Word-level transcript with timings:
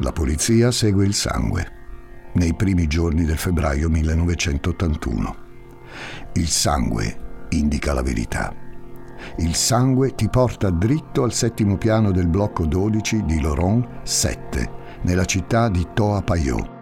La 0.00 0.12
polizia 0.12 0.70
segue 0.70 1.06
il 1.06 1.14
sangue 1.14 1.72
nei 2.34 2.54
primi 2.54 2.86
giorni 2.86 3.24
del 3.24 3.38
febbraio 3.38 3.88
1981. 3.88 5.36
Il 6.34 6.48
sangue 6.48 7.46
indica 7.50 7.94
la 7.94 8.02
verità. 8.02 8.54
Il 9.38 9.54
sangue 9.54 10.14
ti 10.14 10.28
porta 10.28 10.68
dritto 10.68 11.22
al 11.22 11.32
settimo 11.32 11.78
piano 11.78 12.10
del 12.10 12.26
blocco 12.26 12.66
12 12.66 13.24
di 13.24 13.40
Loron 13.40 14.00
7, 14.02 14.70
nella 15.02 15.24
città 15.24 15.70
di 15.70 15.86
Toa 15.94 16.20
Payoh. 16.20 16.74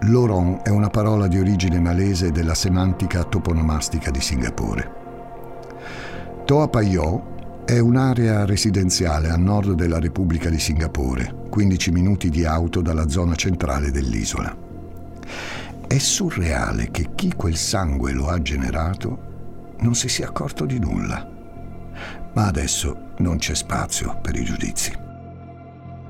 Loron 0.00 0.60
è 0.62 0.68
una 0.68 0.88
parola 0.90 1.28
di 1.28 1.38
origine 1.38 1.80
malese 1.80 2.32
della 2.32 2.54
semantica 2.54 3.24
toponomastica 3.24 4.10
di 4.10 4.20
Singapore. 4.20 5.00
Toa 6.44 6.68
Payoh 6.68 7.31
è 7.64 7.78
un'area 7.78 8.44
residenziale 8.44 9.28
a 9.28 9.36
nord 9.36 9.74
della 9.74 10.00
Repubblica 10.00 10.50
di 10.50 10.58
Singapore, 10.58 11.46
15 11.48 11.92
minuti 11.92 12.28
di 12.28 12.44
auto 12.44 12.82
dalla 12.82 13.08
zona 13.08 13.36
centrale 13.36 13.92
dell'isola. 13.92 14.54
È 15.86 15.98
surreale 15.98 16.90
che 16.90 17.10
chi 17.14 17.32
quel 17.34 17.56
sangue 17.56 18.12
lo 18.12 18.26
ha 18.26 18.42
generato 18.42 19.30
non 19.78 19.94
si 19.94 20.08
sia 20.08 20.26
accorto 20.26 20.66
di 20.66 20.80
nulla. 20.80 21.28
Ma 22.34 22.46
adesso 22.46 23.12
non 23.18 23.38
c'è 23.38 23.54
spazio 23.54 24.18
per 24.20 24.34
i 24.34 24.42
giudizi. 24.42 24.92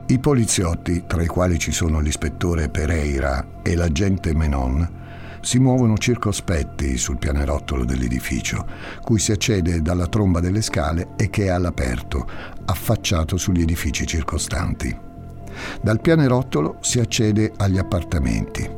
I 0.06 0.18
poliziotti, 0.18 1.04
tra 1.06 1.22
i 1.22 1.26
quali 1.26 1.58
ci 1.58 1.70
sono 1.70 2.00
l'ispettore 2.00 2.70
Pereira 2.70 3.60
e 3.62 3.74
l'agente 3.74 4.34
Menon, 4.34 5.01
si 5.42 5.58
muovono 5.58 5.98
circospetti 5.98 6.96
sul 6.96 7.18
pianerottolo 7.18 7.84
dell'edificio, 7.84 8.64
cui 9.02 9.18
si 9.18 9.32
accede 9.32 9.82
dalla 9.82 10.06
tromba 10.06 10.40
delle 10.40 10.62
scale 10.62 11.08
e 11.16 11.28
che 11.30 11.44
è 11.46 11.48
all'aperto, 11.48 12.26
affacciato 12.64 13.36
sugli 13.36 13.62
edifici 13.62 14.06
circostanti. 14.06 14.96
Dal 15.82 16.00
pianerottolo 16.00 16.78
si 16.80 17.00
accede 17.00 17.52
agli 17.56 17.78
appartamenti 17.78 18.70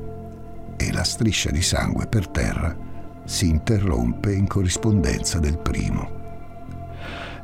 e 0.77 0.93
la 0.93 1.05
striscia 1.05 1.51
di 1.51 1.63
sangue 1.63 2.07
per 2.07 2.29
terra 2.29 2.77
si 3.25 3.49
interrompe 3.49 4.33
in 4.33 4.47
corrispondenza 4.47 5.39
del 5.39 5.59
primo. 5.59 6.23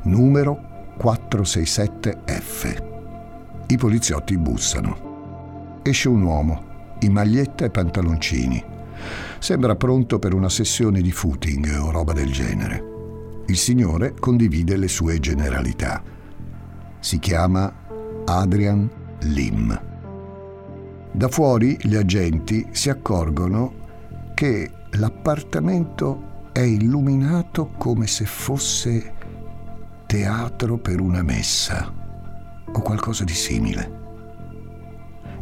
Numero 0.03 0.95
467F. 0.99 2.83
I 3.67 3.77
poliziotti 3.77 4.37
bussano. 4.37 5.79
Esce 5.83 6.09
un 6.09 6.21
uomo, 6.21 6.95
in 6.99 7.13
maglietta 7.13 7.65
e 7.65 7.69
pantaloncini, 7.69 8.63
Sembra 9.39 9.75
pronto 9.75 10.19
per 10.19 10.33
una 10.33 10.49
sessione 10.49 11.01
di 11.01 11.11
footing 11.11 11.79
o 11.81 11.91
roba 11.91 12.13
del 12.13 12.31
genere. 12.31 12.89
Il 13.47 13.57
signore 13.57 14.13
condivide 14.19 14.77
le 14.77 14.87
sue 14.87 15.19
generalità. 15.19 16.03
Si 16.99 17.19
chiama 17.19 17.73
Adrian 18.25 18.89
Lim. 19.21 19.81
Da 21.11 21.27
fuori 21.27 21.77
gli 21.81 21.95
agenti 21.95 22.67
si 22.71 22.89
accorgono 22.89 23.73
che 24.33 24.71
l'appartamento 24.91 26.49
è 26.51 26.61
illuminato 26.61 27.71
come 27.77 28.07
se 28.07 28.25
fosse 28.25 29.13
teatro 30.05 30.77
per 30.77 30.99
una 30.99 31.21
messa 31.23 31.93
o 32.73 32.81
qualcosa 32.81 33.23
di 33.23 33.33
simile. 33.33 34.00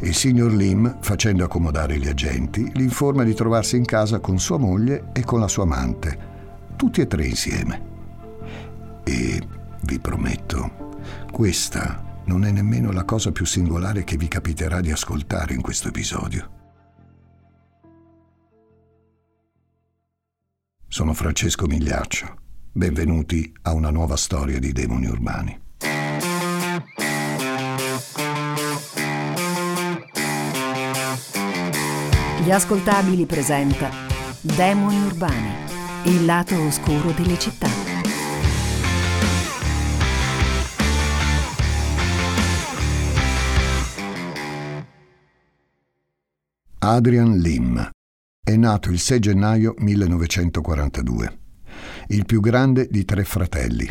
Il 0.02 0.14
signor 0.14 0.52
Lim, 0.52 0.96
facendo 1.00 1.44
accomodare 1.44 1.98
gli 1.98 2.08
agenti, 2.08 2.70
li 2.74 2.84
informa 2.84 3.22
di 3.22 3.34
trovarsi 3.34 3.76
in 3.76 3.84
casa 3.84 4.18
con 4.18 4.38
sua 4.38 4.56
moglie 4.56 5.10
e 5.12 5.22
con 5.24 5.40
la 5.40 5.48
sua 5.48 5.64
amante, 5.64 6.18
tutti 6.76 7.02
e 7.02 7.06
tre 7.06 7.26
insieme. 7.26 7.82
E 9.04 9.46
vi 9.82 10.00
prometto, 10.00 10.96
questa 11.30 12.22
non 12.24 12.46
è 12.46 12.50
nemmeno 12.50 12.92
la 12.92 13.04
cosa 13.04 13.30
più 13.30 13.44
singolare 13.44 14.02
che 14.04 14.16
vi 14.16 14.26
capiterà 14.26 14.80
di 14.80 14.90
ascoltare 14.90 15.52
in 15.52 15.60
questo 15.60 15.88
episodio. 15.88 16.50
Sono 20.88 21.12
Francesco 21.12 21.66
Migliaccio. 21.66 22.36
Benvenuti 22.72 23.52
a 23.62 23.74
una 23.74 23.90
nuova 23.90 24.16
storia 24.16 24.58
di 24.58 24.72
demoni 24.72 25.06
urbani. 25.06 25.68
Gli 32.42 32.50
ascoltabili 32.50 33.26
presenta 33.26 33.90
Demoni 34.40 34.98
urbani, 35.02 35.52
il 36.06 36.24
lato 36.24 36.58
oscuro 36.58 37.10
delle 37.10 37.38
città. 37.38 37.68
Adrian 46.78 47.36
Lim 47.36 47.90
è 48.42 48.56
nato 48.56 48.90
il 48.90 48.98
6 48.98 49.18
gennaio 49.18 49.74
1942. 49.76 51.38
Il 52.08 52.24
più 52.24 52.40
grande 52.40 52.88
di 52.90 53.04
tre 53.04 53.24
fratelli, 53.24 53.86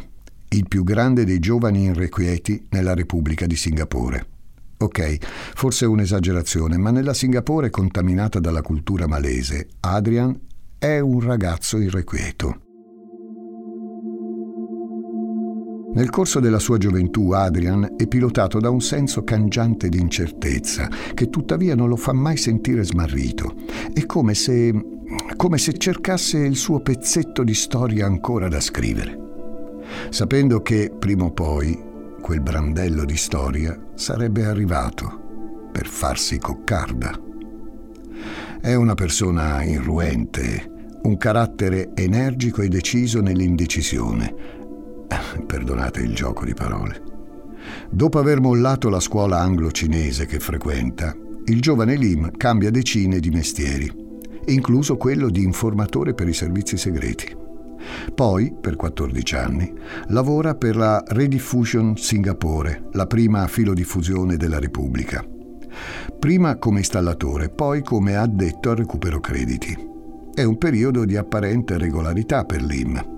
il 0.50 0.68
più 0.68 0.84
grande 0.84 1.24
dei 1.24 1.38
giovani 1.38 1.84
irrequieti 1.84 2.66
nella 2.72 2.96
Repubblica 2.96 3.46
di 3.46 3.56
Singapore. 3.56 4.39
Ok, 4.82 5.18
forse 5.56 5.84
è 5.84 5.88
un'esagerazione, 5.90 6.78
ma 6.78 6.90
nella 6.90 7.14
Singapore 7.14 7.70
contaminata 7.70 8.40
dalla 8.40 8.62
cultura 8.62 9.08
malese, 9.08 9.68
Adrian 9.82 10.40
è 10.78 11.00
un 11.00 11.20
ragazzo 11.20 11.80
irrequieto. 11.80 12.62
Nel 15.94 16.10
corso 16.10 16.40
della 16.40 16.60
sua 16.60 16.78
gioventù 16.78 17.32
Adrian 17.32 17.96
è 17.98 18.08
pilotato 18.08 18.62
da 18.62 18.70
un 18.70 18.80
senso 18.80 19.26
cangiante 19.26 19.90
di 19.90 20.00
incertezza, 20.00 20.88
che 21.14 21.30
tuttavia 21.30 21.76
non 21.76 21.90
lo 21.90 21.98
fa 21.98 22.14
mai 22.14 22.38
sentire 22.38 22.86
smarrito. 22.86 23.56
È 23.92 24.06
come 24.06 24.34
se, 24.34 24.72
come 25.36 25.58
se 25.58 25.78
cercasse 25.78 26.38
il 26.38 26.56
suo 26.56 26.80
pezzetto 26.80 27.44
di 27.44 27.54
storia 27.54 28.06
ancora 28.06 28.48
da 28.48 28.62
scrivere. 28.62 29.18
Sapendo 30.10 30.62
che, 30.62 30.90
prima 30.98 31.26
o 31.26 31.32
poi, 31.32 31.88
quel 32.30 32.42
brandello 32.42 33.06
di 33.06 33.18
storia 33.18 33.76
sarebbe 33.96 34.46
arrivato 34.46 35.70
per 35.72 35.88
farsi 35.88 36.38
coccarda. 36.38 37.20
È 38.62 38.76
una 38.76 38.94
persona 38.94 39.64
irruente, 39.64 41.00
un 41.02 41.18
carattere 41.18 41.90
energico 41.96 42.62
e 42.62 42.68
deciso 42.68 43.20
nell'indecisione. 43.22 44.36
Perdonate 45.44 46.02
il 46.02 46.14
gioco 46.14 46.46
di 46.46 46.54
parole. 46.54 47.02
Dopo 47.90 48.20
aver 48.20 48.42
mollato 48.42 48.90
la 48.90 49.00
scuola 49.00 49.40
anglo-cinese 49.40 50.28
che 50.28 50.38
frequenta, 50.38 51.16
il 51.46 51.60
giovane 51.60 51.96
Lim 51.96 52.30
cambia 52.38 52.70
decine 52.70 53.20
di 53.20 53.32
mestieri, 53.32 53.92
incluso 54.46 54.98
quello 54.98 55.32
di 55.32 55.42
informatore 55.42 56.14
per 56.14 56.28
i 56.28 56.34
servizi 56.34 56.78
segreti. 56.78 57.48
Poi, 58.14 58.54
per 58.60 58.76
14 58.76 59.36
anni, 59.36 59.74
lavora 60.08 60.56
per 60.56 60.76
la 60.76 61.04
Rediffusion 61.06 61.96
Singapore, 61.98 62.90
la 62.92 63.08
prima 63.08 63.48
filodiffusione 63.48 64.38
della 64.38 64.60
Repubblica. 64.60 65.26
Prima 66.18 66.58
come 66.58 66.80
installatore, 66.80 67.50
poi 67.50 67.82
come 67.82 68.16
addetto 68.16 68.72
al 68.72 68.78
recupero 68.78 69.20
crediti. 69.20 69.88
È 70.34 70.44
un 70.44 70.58
periodo 70.58 71.06
di 71.06 71.16
apparente 71.16 71.78
regolarità 71.78 72.44
per 72.46 72.62
Lim. 72.62 73.18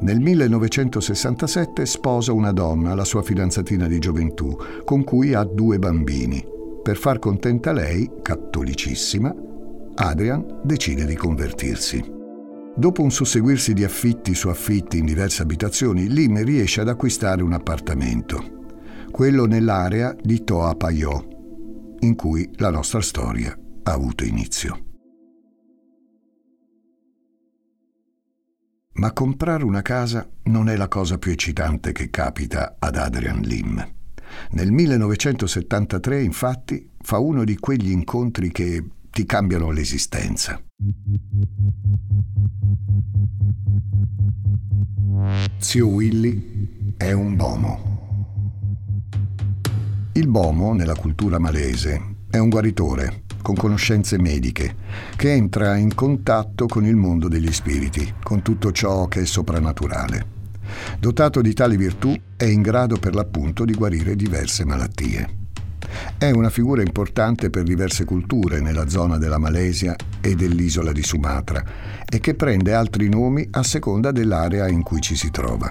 Nel 0.00 0.20
1967 0.20 1.84
sposa 1.86 2.32
una 2.32 2.52
donna, 2.52 2.94
la 2.94 3.04
sua 3.04 3.22
fidanzatina 3.22 3.86
di 3.86 3.98
gioventù, 3.98 4.56
con 4.84 5.04
cui 5.04 5.34
ha 5.34 5.44
due 5.44 5.78
bambini. 5.78 6.44
Per 6.82 6.96
far 6.96 7.18
contenta 7.18 7.72
lei, 7.72 8.08
cattolicissima, 8.22 9.34
Adrian 9.96 10.60
decide 10.62 11.04
di 11.04 11.16
convertirsi. 11.16 12.15
Dopo 12.78 13.02
un 13.02 13.10
susseguirsi 13.10 13.72
di 13.72 13.84
affitti 13.84 14.34
su 14.34 14.48
affitti 14.48 14.98
in 14.98 15.06
diverse 15.06 15.40
abitazioni, 15.40 16.10
Lim 16.10 16.44
riesce 16.44 16.82
ad 16.82 16.90
acquistare 16.90 17.42
un 17.42 17.54
appartamento, 17.54 18.66
quello 19.10 19.46
nell'area 19.46 20.14
di 20.20 20.44
Toa 20.44 20.74
Payoh, 20.74 21.96
in 22.00 22.14
cui 22.14 22.46
la 22.56 22.68
nostra 22.68 23.00
storia 23.00 23.58
ha 23.82 23.92
avuto 23.92 24.24
inizio. 24.24 24.84
Ma 28.92 29.10
comprare 29.14 29.64
una 29.64 29.80
casa 29.80 30.28
non 30.44 30.68
è 30.68 30.76
la 30.76 30.88
cosa 30.88 31.16
più 31.16 31.32
eccitante 31.32 31.92
che 31.92 32.10
capita 32.10 32.76
ad 32.78 32.96
Adrian 32.96 33.40
Lim. 33.40 33.94
Nel 34.50 34.70
1973, 34.70 36.22
infatti, 36.22 36.90
fa 37.00 37.16
uno 37.16 37.42
di 37.44 37.56
quegli 37.56 37.90
incontri 37.90 38.52
che 38.52 38.84
ti 39.16 39.24
cambiano 39.24 39.70
l'esistenza. 39.70 40.62
Zio 45.56 45.86
Willy 45.86 46.92
è 46.98 47.12
un 47.12 47.34
bomo. 47.34 48.50
Il 50.12 50.28
bomo, 50.28 50.74
nella 50.74 50.94
cultura 50.94 51.38
malese, 51.38 52.16
è 52.28 52.36
un 52.36 52.50
guaritore 52.50 53.22
con 53.40 53.54
conoscenze 53.54 54.18
mediche 54.18 54.76
che 55.16 55.32
entra 55.32 55.78
in 55.78 55.94
contatto 55.94 56.66
con 56.66 56.84
il 56.84 56.96
mondo 56.96 57.28
degli 57.28 57.50
spiriti, 57.50 58.16
con 58.22 58.42
tutto 58.42 58.70
ciò 58.70 59.06
che 59.06 59.22
è 59.22 59.24
soprannaturale. 59.24 60.26
Dotato 60.98 61.40
di 61.40 61.54
tali 61.54 61.78
virtù, 61.78 62.14
è 62.36 62.44
in 62.44 62.60
grado 62.60 62.98
per 62.98 63.14
l'appunto 63.14 63.64
di 63.64 63.72
guarire 63.72 64.14
diverse 64.14 64.66
malattie. 64.66 65.45
È 66.18 66.30
una 66.30 66.50
figura 66.50 66.82
importante 66.82 67.50
per 67.50 67.62
diverse 67.62 68.04
culture 68.04 68.60
nella 68.60 68.88
zona 68.88 69.18
della 69.18 69.38
Malesia 69.38 69.94
e 70.20 70.34
dell'isola 70.34 70.92
di 70.92 71.02
Sumatra 71.02 71.62
e 72.08 72.20
che 72.20 72.34
prende 72.34 72.72
altri 72.72 73.08
nomi 73.08 73.46
a 73.50 73.62
seconda 73.62 74.10
dell'area 74.12 74.68
in 74.68 74.82
cui 74.82 75.00
ci 75.00 75.14
si 75.14 75.30
trova. 75.30 75.70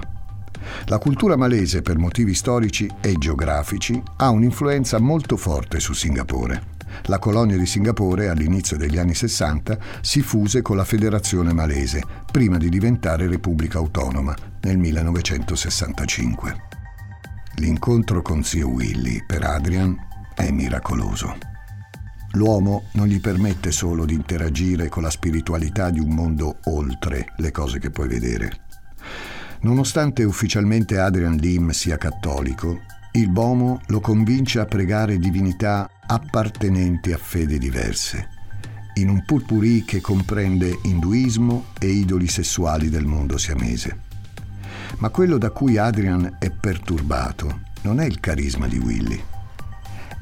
La 0.85 0.97
cultura 0.97 1.35
malese, 1.35 1.81
per 1.81 1.97
motivi 1.97 2.33
storici 2.33 2.89
e 3.01 3.13
geografici, 3.13 4.01
ha 4.17 4.29
un'influenza 4.29 4.99
molto 4.99 5.37
forte 5.37 5.79
su 5.79 5.93
Singapore. 5.93 6.73
La 7.05 7.19
colonia 7.19 7.57
di 7.57 7.65
Singapore 7.65 8.29
all'inizio 8.29 8.77
degli 8.77 8.97
anni 8.97 9.13
60 9.13 9.77
si 10.01 10.21
fuse 10.21 10.61
con 10.61 10.77
la 10.77 10.85
Federazione 10.85 11.53
Malese, 11.53 12.03
prima 12.31 12.57
di 12.57 12.69
diventare 12.69 13.27
Repubblica 13.27 13.77
Autonoma 13.77 14.35
nel 14.61 14.77
1965. 14.77 16.55
L'incontro 17.57 18.21
con 18.21 18.43
zio 18.43 18.67
Willy 18.69 19.23
per 19.25 19.43
Adrian 19.43 20.04
è 20.35 20.51
miracoloso. 20.51 21.35
L'uomo 22.33 22.83
non 22.93 23.07
gli 23.07 23.21
permette 23.21 23.71
solo 23.71 24.05
di 24.05 24.13
interagire 24.13 24.89
con 24.89 25.03
la 25.03 25.09
spiritualità 25.09 25.89
di 25.89 25.99
un 25.99 26.09
mondo 26.09 26.57
oltre 26.65 27.33
le 27.37 27.51
cose 27.51 27.79
che 27.79 27.89
puoi 27.89 28.09
vedere. 28.09 28.63
Nonostante 29.61 30.23
ufficialmente 30.23 30.99
Adrian 30.99 31.37
Lim 31.37 31.69
sia 31.69 31.97
cattolico, 31.97 32.81
il 33.13 33.29
Bomo 33.29 33.81
lo 33.87 34.01
convince 34.01 34.59
a 34.59 34.65
pregare 34.65 35.17
divinità 35.17 35.89
appartenenti 36.05 37.13
a 37.13 37.17
fedi 37.17 37.57
diverse, 37.57 38.27
in 38.95 39.09
un 39.09 39.23
purpurì 39.23 39.85
che 39.85 40.01
comprende 40.01 40.79
induismo 40.83 41.67
e 41.79 41.87
idoli 41.87 42.27
sessuali 42.27 42.89
del 42.89 43.05
mondo 43.05 43.37
siamese. 43.37 44.01
Ma 44.97 45.09
quello 45.09 45.37
da 45.37 45.51
cui 45.51 45.77
Adrian 45.77 46.35
è 46.39 46.49
perturbato 46.51 47.61
non 47.83 48.01
è 48.01 48.05
il 48.05 48.19
carisma 48.19 48.67
di 48.67 48.77
Willy, 48.77 49.23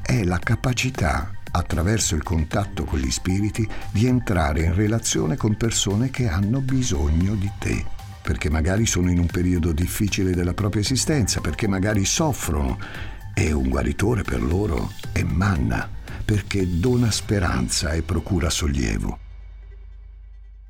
è 0.04 0.22
la 0.24 0.38
capacità, 0.38 1.32
attraverso 1.50 2.14
il 2.14 2.22
contatto 2.22 2.84
con 2.84 2.98
gli 2.98 3.10
spiriti, 3.10 3.68
di 3.90 4.06
entrare 4.06 4.62
in 4.62 4.74
relazione 4.74 5.36
con 5.36 5.56
persone 5.56 6.10
che 6.10 6.28
hanno 6.28 6.60
bisogno 6.60 7.34
di 7.34 7.50
te 7.58 7.94
perché 8.24 8.48
magari 8.48 8.86
sono 8.86 9.10
in 9.10 9.18
un 9.18 9.26
periodo 9.26 9.72
difficile 9.72 10.32
della 10.32 10.54
propria 10.54 10.80
esistenza, 10.80 11.42
perché 11.42 11.68
magari 11.68 12.06
soffrono 12.06 12.78
e 13.34 13.52
un 13.52 13.68
guaritore 13.68 14.22
per 14.22 14.42
loro 14.42 14.92
è 15.12 15.22
manna, 15.22 15.86
perché 16.24 16.78
dona 16.80 17.10
speranza 17.10 17.90
e 17.90 18.00
procura 18.00 18.48
sollievo. 18.48 19.18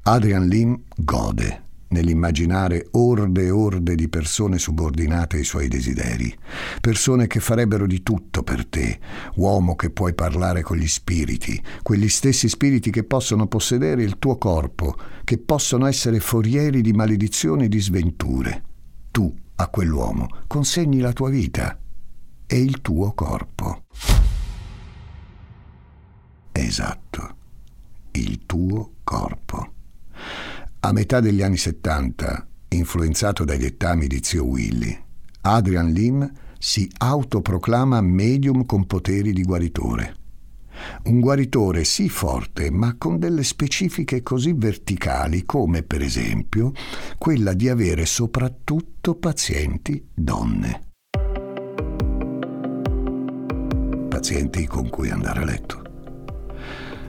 Adrian 0.02 0.48
Lim 0.48 0.82
gode 0.96 1.63
nell'immaginare 1.94 2.88
orde 2.92 3.44
e 3.44 3.50
orde 3.50 3.94
di 3.94 4.08
persone 4.08 4.58
subordinate 4.58 5.36
ai 5.36 5.44
suoi 5.44 5.68
desideri, 5.68 6.36
persone 6.80 7.28
che 7.28 7.38
farebbero 7.38 7.86
di 7.86 8.02
tutto 8.02 8.42
per 8.42 8.66
te, 8.66 8.98
uomo 9.36 9.76
che 9.76 9.90
puoi 9.90 10.12
parlare 10.14 10.62
con 10.62 10.76
gli 10.76 10.88
spiriti, 10.88 11.62
quegli 11.82 12.08
stessi 12.08 12.48
spiriti 12.48 12.90
che 12.90 13.04
possono 13.04 13.46
possedere 13.46 14.02
il 14.02 14.18
tuo 14.18 14.36
corpo, 14.36 14.96
che 15.22 15.38
possono 15.38 15.86
essere 15.86 16.18
forieri 16.18 16.80
di 16.80 16.92
maledizioni 16.92 17.66
e 17.66 17.68
di 17.68 17.80
sventure. 17.80 18.62
Tu, 19.12 19.32
a 19.54 19.68
quell'uomo, 19.68 20.26
consegni 20.48 20.98
la 20.98 21.12
tua 21.12 21.30
vita 21.30 21.78
e 22.46 22.58
il 22.60 22.80
tuo 22.80 23.12
corpo. 23.12 23.84
Esatto, 26.50 27.36
il 28.12 28.44
tuo 28.46 28.94
corpo. 29.04 29.73
A 30.84 30.92
metà 30.92 31.20
degli 31.20 31.40
anni 31.40 31.56
70, 31.56 32.46
influenzato 32.68 33.42
dai 33.44 33.56
dettami 33.56 34.06
di 34.06 34.20
zio 34.22 34.44
Willy, 34.44 34.94
Adrian 35.40 35.90
Lim 35.90 36.30
si 36.58 36.86
autoproclama 36.98 38.02
medium 38.02 38.66
con 38.66 38.84
poteri 38.86 39.32
di 39.32 39.44
guaritore. 39.44 40.16
Un 41.04 41.20
guaritore 41.20 41.84
sì 41.84 42.10
forte, 42.10 42.70
ma 42.70 42.96
con 42.98 43.18
delle 43.18 43.44
specifiche 43.44 44.22
così 44.22 44.52
verticali 44.52 45.44
come, 45.46 45.84
per 45.84 46.02
esempio, 46.02 46.72
quella 47.16 47.54
di 47.54 47.70
avere 47.70 48.04
soprattutto 48.04 49.14
pazienti 49.14 50.06
donne. 50.12 50.88
Pazienti 54.06 54.66
con 54.66 54.90
cui 54.90 55.08
andare 55.08 55.40
a 55.40 55.44
letto 55.46 55.83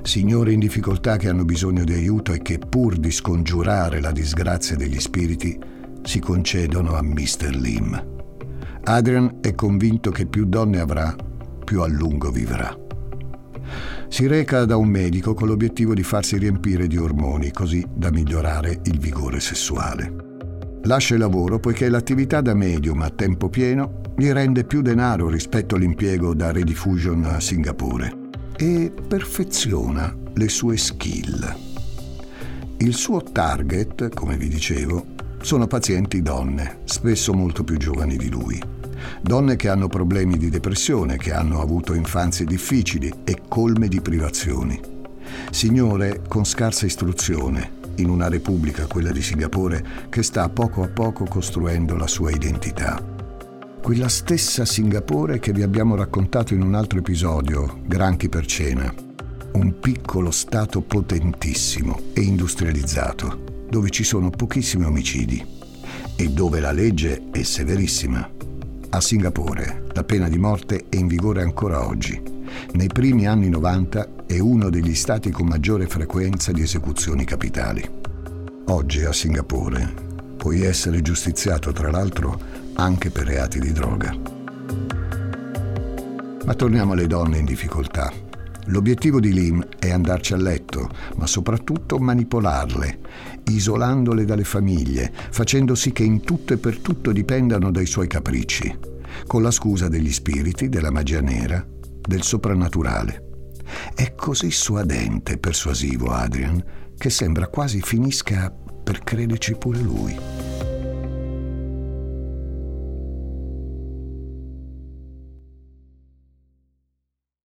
signore 0.05 0.51
in 0.51 0.59
difficoltà 0.59 1.17
che 1.17 1.29
hanno 1.29 1.45
bisogno 1.45 1.83
di 1.83 1.93
aiuto 1.93 2.31
e 2.31 2.41
che 2.41 2.59
pur 2.59 2.97
di 2.97 3.11
scongiurare 3.11 3.99
la 3.99 4.11
disgrazia 4.11 4.75
degli 4.75 4.99
spiriti 4.99 5.59
si 6.03 6.19
concedono 6.19 6.95
a 6.95 7.01
Mr. 7.01 7.55
Lim. 7.55 8.13
Adrian 8.83 9.39
è 9.41 9.55
convinto 9.55 10.11
che 10.11 10.27
più 10.27 10.45
donne 10.45 10.79
avrà, 10.79 11.15
più 11.63 11.81
a 11.81 11.87
lungo 11.87 12.29
vivrà. 12.29 12.77
Si 14.07 14.27
reca 14.27 14.65
da 14.65 14.77
un 14.77 14.87
medico 14.87 15.33
con 15.33 15.47
l'obiettivo 15.47 15.95
di 15.95 16.03
farsi 16.03 16.37
riempire 16.37 16.85
di 16.85 16.97
ormoni, 16.97 17.51
così 17.51 17.83
da 17.91 18.11
migliorare 18.11 18.81
il 18.83 18.99
vigore 18.99 19.39
sessuale. 19.39 20.23
Lascia 20.83 21.15
il 21.15 21.19
lavoro 21.21 21.59
poiché 21.59 21.89
l'attività 21.89 22.41
da 22.41 22.53
medium 22.53 23.01
a 23.01 23.09
tempo 23.09 23.49
pieno 23.49 24.01
gli 24.15 24.29
rende 24.31 24.65
più 24.65 24.83
denaro 24.83 25.29
rispetto 25.29 25.75
all'impiego 25.75 26.35
da 26.35 26.51
Rediffusion 26.51 27.25
a 27.25 27.39
Singapore 27.39 28.23
e 28.57 28.91
perfeziona 29.07 30.15
le 30.33 30.49
sue 30.49 30.77
skill. 30.77 31.55
Il 32.77 32.93
suo 32.93 33.21
target, 33.21 34.13
come 34.13 34.37
vi 34.37 34.47
dicevo, 34.47 35.05
sono 35.41 35.67
pazienti 35.67 36.21
donne, 36.21 36.79
spesso 36.85 37.33
molto 37.33 37.63
più 37.63 37.77
giovani 37.77 38.17
di 38.17 38.29
lui. 38.29 38.61
Donne 39.21 39.55
che 39.55 39.69
hanno 39.69 39.87
problemi 39.87 40.37
di 40.37 40.49
depressione, 40.49 41.17
che 41.17 41.33
hanno 41.33 41.61
avuto 41.61 41.93
infanzie 41.93 42.45
difficili 42.45 43.11
e 43.23 43.41
colme 43.47 43.87
di 43.87 44.01
privazioni. 44.01 44.79
Signore 45.51 46.21
con 46.27 46.45
scarsa 46.45 46.85
istruzione, 46.85 47.83
in 47.95 48.09
una 48.09 48.29
repubblica, 48.29 48.87
quella 48.87 49.11
di 49.11 49.21
Singapore, 49.21 49.85
che 50.09 50.23
sta 50.23 50.49
poco 50.49 50.83
a 50.83 50.87
poco 50.87 51.25
costruendo 51.25 51.95
la 51.95 52.07
sua 52.07 52.31
identità 52.31 53.14
quella 53.85 54.09
stessa 54.09 54.65
Singapore 54.65 55.37
che 55.37 55.53
vi 55.53 55.61
abbiamo 55.61 55.93
raccontato 55.93 56.55
in 56.55 56.63
un 56.63 56.73
altro 56.73 56.97
episodio, 56.97 57.81
Granchi 57.85 58.29
per 58.29 58.47
cena. 58.47 58.91
Un 59.51 59.79
piccolo 59.79 60.31
stato 60.31 60.81
potentissimo 60.81 61.99
e 62.13 62.21
industrializzato, 62.21 63.67
dove 63.69 63.91
ci 63.91 64.03
sono 64.03 64.31
pochissimi 64.31 64.85
omicidi 64.85 65.45
e 66.15 66.29
dove 66.29 66.59
la 66.61 66.71
legge 66.71 67.29
è 67.29 67.43
severissima. 67.43 68.27
A 68.89 68.99
Singapore 68.99 69.83
la 69.93 70.03
pena 70.03 70.29
di 70.29 70.39
morte 70.39 70.85
è 70.89 70.95
in 70.95 71.05
vigore 71.05 71.43
ancora 71.43 71.85
oggi. 71.85 72.19
Nei 72.71 72.87
primi 72.87 73.27
anni 73.27 73.49
90 73.49 74.25
è 74.25 74.39
uno 74.39 74.71
degli 74.71 74.95
stati 74.95 75.29
con 75.29 75.45
maggiore 75.45 75.85
frequenza 75.85 76.51
di 76.51 76.63
esecuzioni 76.63 77.23
capitali. 77.23 77.87
Oggi 78.65 79.03
a 79.03 79.13
Singapore 79.13 79.93
puoi 80.37 80.63
essere 80.63 81.03
giustiziato, 81.03 81.71
tra 81.71 81.91
l'altro, 81.91 82.63
anche 82.75 83.09
per 83.09 83.25
reati 83.25 83.59
di 83.59 83.71
droga. 83.71 84.15
Ma 86.45 86.53
torniamo 86.53 86.93
alle 86.93 87.07
donne 87.07 87.39
in 87.39 87.45
difficoltà. 87.45 88.11
L'obiettivo 88.67 89.19
di 89.19 89.31
Lim 89.31 89.65
è 89.77 89.91
andarci 89.91 90.33
a 90.33 90.37
letto, 90.37 90.89
ma 91.15 91.27
soprattutto 91.27 91.97
manipolarle, 91.97 92.99
isolandole 93.45 94.25
dalle 94.25 94.43
famiglie, 94.43 95.11
facendo 95.29 95.75
sì 95.75 95.91
che 95.91 96.03
in 96.03 96.21
tutto 96.21 96.53
e 96.53 96.57
per 96.57 96.79
tutto 96.79 97.11
dipendano 97.11 97.71
dai 97.71 97.85
suoi 97.85 98.07
capricci, 98.07 98.77
con 99.27 99.43
la 99.43 99.51
scusa 99.51 99.87
degli 99.87 100.11
spiriti, 100.11 100.69
della 100.69 100.91
magia 100.91 101.21
nera, 101.21 101.65
del 102.01 102.23
soprannaturale. 102.23 103.23
È 103.93 104.13
così 104.15 104.51
suadente 104.51 105.33
e 105.33 105.37
persuasivo 105.37 106.07
Adrian 106.07 106.63
che 106.97 107.09
sembra 107.09 107.47
quasi 107.47 107.81
finisca 107.81 108.51
per 108.83 108.99
crederci 108.99 109.55
pure 109.55 109.79
lui. 109.79 110.54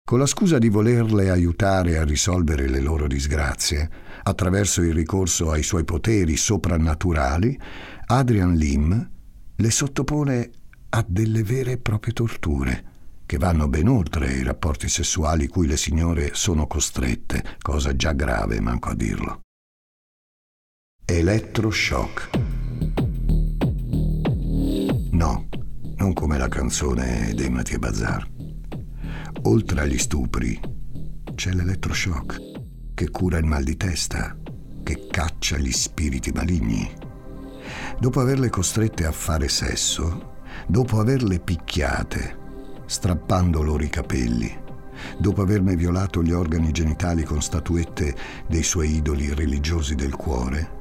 Con 0.07 0.19
la 0.19 0.25
scusa 0.25 0.57
di 0.57 0.69
volerle 0.69 1.29
aiutare 1.29 1.97
a 1.97 2.05
risolvere 2.05 2.69
le 2.69 2.79
loro 2.79 3.07
disgrazie, 3.07 3.89
attraverso 4.23 4.81
il 4.81 4.93
ricorso 4.93 5.51
ai 5.51 5.63
suoi 5.63 5.83
poteri 5.83 6.37
soprannaturali, 6.37 7.59
Adrian 8.05 8.55
Lim 8.55 9.09
le 9.53 9.69
sottopone 9.69 10.49
a 10.91 11.03
delle 11.05 11.43
vere 11.43 11.73
e 11.73 11.77
proprie 11.77 12.13
torture, 12.13 12.85
che 13.25 13.37
vanno 13.37 13.67
ben 13.67 13.89
oltre 13.89 14.31
i 14.31 14.43
rapporti 14.43 14.87
sessuali 14.87 15.47
cui 15.47 15.67
le 15.67 15.75
signore 15.75 16.29
sono 16.35 16.67
costrette, 16.67 17.43
cosa 17.61 17.93
già 17.93 18.13
grave, 18.13 18.61
manco 18.61 18.87
a 18.87 18.95
dirlo. 18.95 19.41
Electroshock. 21.03 22.29
No, 25.11 25.49
non 25.97 26.13
come 26.13 26.37
la 26.37 26.47
canzone 26.47 27.33
dei 27.35 27.49
Mathieu 27.49 27.79
Bazar. 27.79 28.36
Oltre 29.43 29.81
agli 29.81 29.97
stupri, 29.97 30.59
c'è 31.35 31.51
l'elettroshock 31.51 32.41
che 32.93 33.09
cura 33.11 33.37
il 33.37 33.45
mal 33.45 33.63
di 33.63 33.77
testa, 33.77 34.35
che 34.83 35.07
caccia 35.09 35.57
gli 35.57 35.71
spiriti 35.71 36.31
maligni. 36.31 36.91
Dopo 37.99 38.19
averle 38.19 38.49
costrette 38.49 39.05
a 39.05 39.11
fare 39.11 39.47
sesso, 39.47 40.35
dopo 40.67 40.99
averle 40.99 41.39
picchiate, 41.39 42.37
strappando 42.87 43.61
loro 43.61 43.83
i 43.83 43.89
capelli. 43.89 44.65
Dopo 45.19 45.43
averne 45.43 45.75
violato 45.75 46.23
gli 46.23 46.31
organi 46.31 46.71
genitali 46.71 47.23
con 47.23 47.41
statuette 47.41 48.15
dei 48.47 48.63
suoi 48.63 48.95
idoli 48.95 49.33
religiosi 49.33 49.93
del 49.93 50.15
cuore, 50.15 50.71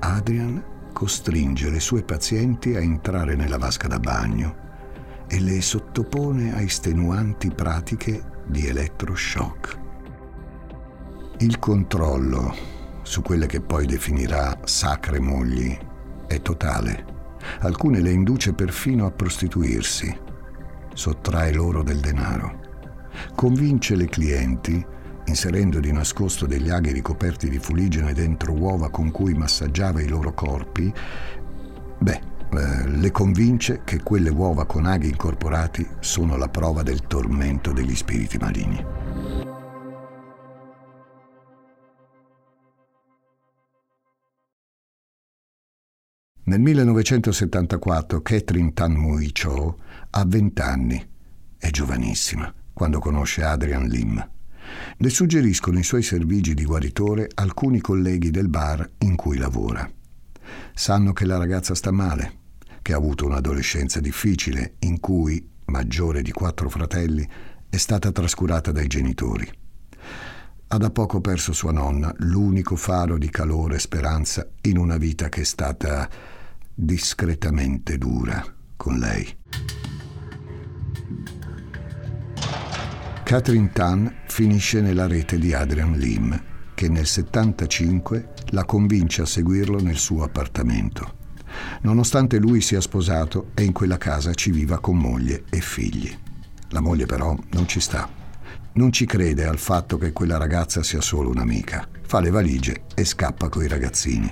Adrian 0.00 0.64
costringe 0.92 1.68
le 1.68 1.80
sue 1.80 2.02
pazienti 2.02 2.74
a 2.74 2.80
entrare 2.80 3.36
nella 3.36 3.58
vasca 3.58 3.86
da 3.88 3.98
bagno 3.98 4.61
e 5.32 5.40
le 5.40 5.62
sottopone 5.62 6.54
a 6.54 6.60
estenuanti 6.60 7.50
pratiche 7.50 8.22
di 8.44 8.66
elettroshock. 8.66 9.78
Il 11.38 11.58
controllo 11.58 12.54
su 13.00 13.22
quelle 13.22 13.46
che 13.46 13.62
poi 13.62 13.86
definirà 13.86 14.58
sacre 14.64 15.20
mogli 15.20 15.74
è 16.26 16.42
totale. 16.42 17.06
Alcune 17.60 18.00
le 18.00 18.10
induce 18.10 18.52
perfino 18.52 19.06
a 19.06 19.10
prostituirsi, 19.10 20.14
sottrae 20.92 21.54
loro 21.54 21.82
del 21.82 22.00
denaro. 22.00 22.60
Convince 23.34 23.96
le 23.96 24.08
clienti, 24.08 24.84
inserendo 25.24 25.80
di 25.80 25.92
nascosto 25.92 26.44
degli 26.44 26.68
aghi 26.68 26.92
ricoperti 26.92 27.48
di 27.48 27.58
fuligine 27.58 28.12
dentro 28.12 28.52
uova 28.52 28.90
con 28.90 29.10
cui 29.10 29.32
massaggiava 29.32 30.02
i 30.02 30.08
loro 30.08 30.34
corpi, 30.34 30.92
beh, 32.00 32.20
eh, 32.52 32.88
le 32.88 33.10
convince 33.10 33.82
che 33.84 34.02
quelle 34.02 34.30
uova 34.30 34.66
con 34.66 34.86
aghi 34.86 35.08
incorporati 35.08 35.86
sono 36.00 36.36
la 36.36 36.48
prova 36.48 36.82
del 36.82 37.06
tormento 37.06 37.72
degli 37.72 37.94
spiriti 37.94 38.36
maligni. 38.38 38.84
Nel 46.44 46.60
1974 46.60 48.20
Catherine 48.20 48.72
Tan 48.74 48.92
Mui 48.92 49.32
Cho 49.32 49.78
ha 50.10 50.24
20 50.26 50.60
anni, 50.60 51.08
è 51.56 51.70
giovanissima 51.70 52.52
quando 52.72 52.98
conosce 52.98 53.44
Adrian 53.44 53.86
Lim. 53.86 54.30
Le 54.96 55.08
suggeriscono 55.08 55.78
i 55.78 55.84
suoi 55.84 56.02
servigi 56.02 56.52
di 56.52 56.64
guaritore 56.64 57.30
alcuni 57.34 57.80
colleghi 57.80 58.30
del 58.30 58.48
bar 58.48 58.86
in 58.98 59.16
cui 59.16 59.38
lavora. 59.38 59.88
Sanno 60.74 61.12
che 61.12 61.24
la 61.24 61.38
ragazza 61.38 61.74
sta 61.74 61.90
male, 61.90 62.40
che 62.82 62.92
ha 62.92 62.96
avuto 62.96 63.24
un'adolescenza 63.24 64.00
difficile 64.00 64.74
in 64.80 65.00
cui, 65.00 65.48
maggiore 65.66 66.20
di 66.20 66.32
quattro 66.32 66.68
fratelli, 66.68 67.26
è 67.70 67.76
stata 67.76 68.12
trascurata 68.12 68.72
dai 68.72 68.88
genitori. 68.88 69.50
Ha 70.66 70.76
da 70.76 70.90
poco 70.90 71.20
perso 71.20 71.52
sua 71.52 71.72
nonna, 71.72 72.12
l'unico 72.18 72.76
faro 72.76 73.16
di 73.16 73.30
calore 73.30 73.76
e 73.76 73.78
speranza 73.78 74.46
in 74.62 74.78
una 74.78 74.96
vita 74.96 75.28
che 75.28 75.42
è 75.42 75.44
stata 75.44 76.08
discretamente 76.74 77.96
dura 77.98 78.44
con 78.76 78.98
lei. 78.98 79.36
Catherine 83.22 83.70
Tan 83.72 84.14
finisce 84.26 84.80
nella 84.80 85.06
rete 85.06 85.38
di 85.38 85.54
Adrian 85.54 85.92
Lim, 85.92 86.42
che 86.74 86.88
nel 86.88 87.06
75 87.06 88.32
la 88.48 88.64
convince 88.64 89.22
a 89.22 89.26
seguirlo 89.26 89.80
nel 89.80 89.96
suo 89.96 90.24
appartamento. 90.24 91.20
Nonostante 91.82 92.38
lui 92.38 92.60
sia 92.60 92.80
sposato 92.80 93.50
e 93.54 93.64
in 93.64 93.72
quella 93.72 93.98
casa 93.98 94.34
ci 94.34 94.50
viva 94.50 94.78
con 94.78 94.96
moglie 94.96 95.44
e 95.50 95.60
figli. 95.60 96.14
La 96.70 96.80
moglie 96.80 97.06
però 97.06 97.36
non 97.50 97.66
ci 97.66 97.80
sta. 97.80 98.08
Non 98.74 98.92
ci 98.92 99.04
crede 99.04 99.44
al 99.44 99.58
fatto 99.58 99.98
che 99.98 100.12
quella 100.12 100.38
ragazza 100.38 100.82
sia 100.82 101.00
solo 101.00 101.30
un'amica. 101.30 101.88
Fa 102.06 102.20
le 102.20 102.30
valigie 102.30 102.84
e 102.94 103.04
scappa 103.04 103.48
coi 103.48 103.68
ragazzini. 103.68 104.30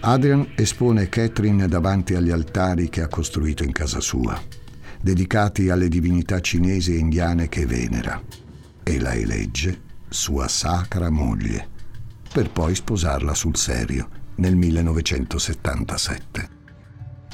Adrian 0.00 0.52
espone 0.56 1.08
Catherine 1.08 1.66
davanti 1.66 2.14
agli 2.14 2.30
altari 2.30 2.88
che 2.90 3.00
ha 3.00 3.08
costruito 3.08 3.64
in 3.64 3.72
casa 3.72 4.00
sua 4.00 4.62
dedicati 5.04 5.68
alle 5.68 5.88
divinità 5.88 6.40
cinesi 6.40 6.94
e 6.94 6.98
indiane 6.98 7.50
che 7.50 7.66
venera, 7.66 8.22
e 8.82 8.98
la 8.98 9.12
elegge 9.12 9.82
sua 10.08 10.48
sacra 10.48 11.10
moglie, 11.10 11.68
per 12.32 12.48
poi 12.50 12.74
sposarla 12.74 13.34
sul 13.34 13.54
serio 13.54 14.22
nel 14.36 14.56
1977. 14.56 16.48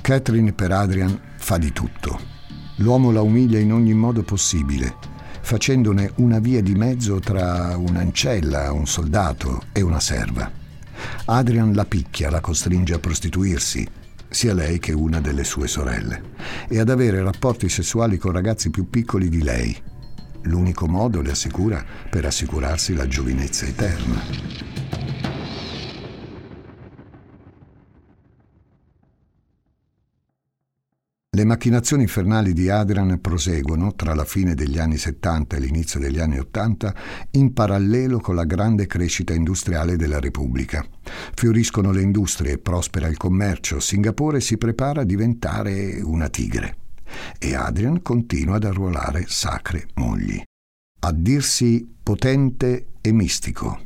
Catherine 0.00 0.52
per 0.52 0.72
Adrian 0.72 1.20
fa 1.36 1.58
di 1.58 1.72
tutto. 1.72 2.18
L'uomo 2.76 3.10
la 3.10 3.20
umilia 3.20 3.58
in 3.58 3.72
ogni 3.72 3.94
modo 3.94 4.22
possibile, 4.22 4.94
facendone 5.40 6.12
una 6.16 6.38
via 6.38 6.62
di 6.62 6.74
mezzo 6.74 7.20
tra 7.20 7.76
un'ancella, 7.76 8.72
un 8.72 8.86
soldato 8.86 9.64
e 9.72 9.82
una 9.82 10.00
serva. 10.00 10.50
Adrian 11.26 11.72
la 11.72 11.84
picchia, 11.84 12.30
la 12.30 12.40
costringe 12.40 12.94
a 12.94 12.98
prostituirsi, 12.98 13.86
sia 14.28 14.54
lei 14.54 14.78
che 14.78 14.92
una 14.92 15.20
delle 15.20 15.44
sue 15.44 15.66
sorelle, 15.66 16.22
e 16.68 16.78
ad 16.78 16.88
avere 16.88 17.22
rapporti 17.22 17.68
sessuali 17.68 18.16
con 18.16 18.32
ragazzi 18.32 18.70
più 18.70 18.88
piccoli 18.88 19.28
di 19.28 19.42
lei. 19.42 19.76
L'unico 20.42 20.86
modo, 20.86 21.20
le 21.20 21.32
assicura, 21.32 21.84
per 22.08 22.24
assicurarsi 22.24 22.94
la 22.94 23.06
giovinezza 23.06 23.66
eterna. 23.66 24.99
Le 31.32 31.44
macchinazioni 31.44 32.02
infernali 32.02 32.52
di 32.52 32.70
Adrian 32.70 33.20
proseguono 33.20 33.94
tra 33.94 34.14
la 34.14 34.24
fine 34.24 34.56
degli 34.56 34.80
anni 34.80 34.96
70 34.96 35.54
e 35.54 35.60
l'inizio 35.60 36.00
degli 36.00 36.18
anni 36.18 36.40
80 36.40 36.94
in 37.32 37.52
parallelo 37.52 38.18
con 38.18 38.34
la 38.34 38.42
grande 38.42 38.88
crescita 38.88 39.32
industriale 39.32 39.94
della 39.94 40.18
Repubblica. 40.18 40.84
Fioriscono 41.34 41.92
le 41.92 42.02
industrie, 42.02 42.58
prospera 42.58 43.06
il 43.06 43.16
commercio, 43.16 43.78
Singapore 43.78 44.40
si 44.40 44.58
prepara 44.58 45.02
a 45.02 45.04
diventare 45.04 46.00
una 46.02 46.28
tigre. 46.28 46.78
E 47.38 47.54
Adrian 47.54 48.02
continua 48.02 48.56
ad 48.56 48.64
arruolare 48.64 49.26
sacre 49.28 49.86
mogli. 49.94 50.42
A 51.02 51.12
dirsi 51.12 51.88
potente 52.02 52.86
e 53.00 53.12
mistico. 53.12 53.80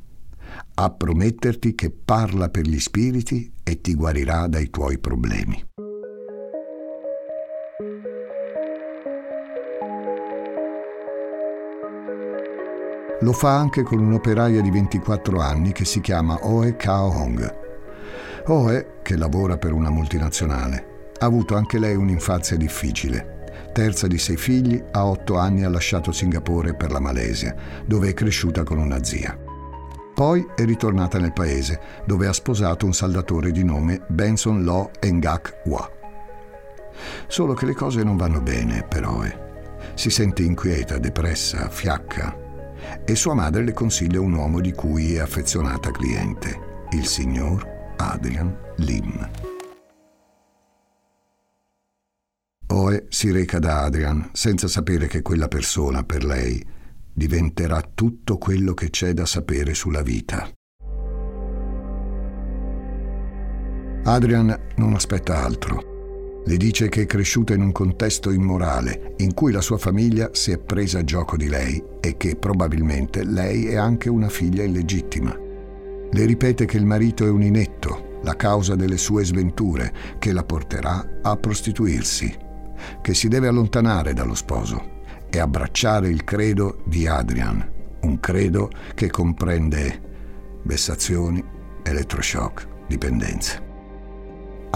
A 0.76 0.90
prometterti 0.90 1.74
che 1.74 1.90
parla 1.90 2.48
per 2.48 2.66
gli 2.66 2.80
spiriti 2.80 3.52
e 3.62 3.82
ti 3.82 3.94
guarirà 3.94 4.46
dai 4.46 4.70
tuoi 4.70 4.98
problemi. 4.98 5.62
Lo 13.24 13.32
fa 13.32 13.56
anche 13.56 13.82
con 13.82 14.00
un'operaia 14.00 14.60
di 14.60 14.70
24 14.70 15.40
anni 15.40 15.72
che 15.72 15.86
si 15.86 16.02
chiama 16.02 16.46
Oe 16.46 16.76
Kao 16.76 17.08
Hong. 17.08 17.54
Oe, 18.48 18.98
che 19.00 19.16
lavora 19.16 19.56
per 19.56 19.72
una 19.72 19.88
multinazionale, 19.88 21.12
ha 21.18 21.24
avuto 21.24 21.56
anche 21.56 21.78
lei 21.78 21.96
un'infanzia 21.96 22.58
difficile. 22.58 23.70
Terza 23.72 24.06
di 24.06 24.18
sei 24.18 24.36
figli, 24.36 24.78
a 24.90 25.06
otto 25.06 25.38
anni 25.38 25.64
ha 25.64 25.70
lasciato 25.70 26.12
Singapore 26.12 26.74
per 26.74 26.92
la 26.92 27.00
Malesia, 27.00 27.56
dove 27.86 28.10
è 28.10 28.12
cresciuta 28.12 28.62
con 28.62 28.76
una 28.76 29.02
zia. 29.02 29.34
Poi 30.14 30.46
è 30.54 30.66
ritornata 30.66 31.18
nel 31.18 31.32
paese, 31.32 31.80
dove 32.04 32.26
ha 32.26 32.32
sposato 32.34 32.84
un 32.84 32.92
saldatore 32.92 33.52
di 33.52 33.64
nome 33.64 34.02
Benson 34.06 34.64
Lo 34.64 34.90
Engak 35.00 35.62
Wa. 35.64 35.90
Solo 37.26 37.54
che 37.54 37.64
le 37.64 37.74
cose 37.74 38.02
non 38.02 38.18
vanno 38.18 38.42
bene 38.42 38.84
per 38.86 39.06
Oe. 39.06 39.38
Si 39.94 40.10
sente 40.10 40.42
inquieta, 40.42 40.98
depressa, 40.98 41.70
fiacca, 41.70 42.43
e 43.04 43.14
sua 43.14 43.34
madre 43.34 43.64
le 43.64 43.72
consiglia 43.72 44.20
un 44.20 44.32
uomo 44.32 44.60
di 44.60 44.72
cui 44.72 45.14
è 45.14 45.20
affezionata 45.20 45.90
cliente, 45.90 46.86
il 46.92 47.06
signor 47.06 47.66
Adrian 47.96 48.56
Lim. 48.76 49.30
Oe 52.68 53.06
si 53.08 53.30
reca 53.30 53.58
da 53.58 53.82
Adrian 53.82 54.30
senza 54.32 54.68
sapere 54.68 55.06
che 55.06 55.22
quella 55.22 55.48
persona 55.48 56.02
per 56.02 56.24
lei 56.24 56.64
diventerà 57.12 57.80
tutto 57.94 58.38
quello 58.38 58.74
che 58.74 58.90
c'è 58.90 59.12
da 59.12 59.26
sapere 59.26 59.74
sulla 59.74 60.02
vita. 60.02 60.50
Adrian 64.06 64.58
non 64.76 64.94
aspetta 64.94 65.42
altro. 65.42 65.93
Le 66.46 66.56
dice 66.58 66.90
che 66.90 67.02
è 67.02 67.06
cresciuta 67.06 67.54
in 67.54 67.62
un 67.62 67.72
contesto 67.72 68.30
immorale, 68.30 69.14
in 69.18 69.32
cui 69.32 69.50
la 69.50 69.62
sua 69.62 69.78
famiglia 69.78 70.28
si 70.32 70.50
è 70.50 70.58
presa 70.58 71.02
gioco 71.02 71.38
di 71.38 71.48
lei 71.48 71.82
e 72.00 72.18
che 72.18 72.36
probabilmente 72.36 73.24
lei 73.24 73.66
è 73.66 73.76
anche 73.76 74.10
una 74.10 74.28
figlia 74.28 74.62
illegittima. 74.62 75.34
Le 76.10 76.24
ripete 76.26 76.66
che 76.66 76.76
il 76.76 76.84
marito 76.84 77.24
è 77.24 77.30
un 77.30 77.42
inetto, 77.42 78.20
la 78.22 78.36
causa 78.36 78.74
delle 78.74 78.98
sue 78.98 79.24
sventure, 79.24 79.92
che 80.18 80.32
la 80.32 80.44
porterà 80.44 81.20
a 81.22 81.34
prostituirsi, 81.36 82.36
che 83.00 83.14
si 83.14 83.28
deve 83.28 83.48
allontanare 83.48 84.12
dallo 84.12 84.34
sposo 84.34 85.02
e 85.30 85.38
abbracciare 85.38 86.08
il 86.08 86.24
credo 86.24 86.82
di 86.84 87.06
Adrian, 87.06 87.66
un 88.02 88.20
credo 88.20 88.70
che 88.94 89.10
comprende 89.10 90.60
vessazioni, 90.64 91.42
elettroshock, 91.82 92.68
dipendenze. 92.86 93.63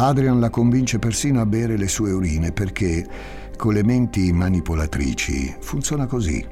Adrian 0.00 0.38
la 0.38 0.48
convince 0.48 1.00
persino 1.00 1.40
a 1.40 1.46
bere 1.46 1.76
le 1.76 1.88
sue 1.88 2.12
urine 2.12 2.52
perché, 2.52 3.04
con 3.56 3.72
le 3.72 3.82
menti 3.82 4.32
manipolatrici, 4.32 5.56
funziona 5.58 6.06
così. 6.06 6.46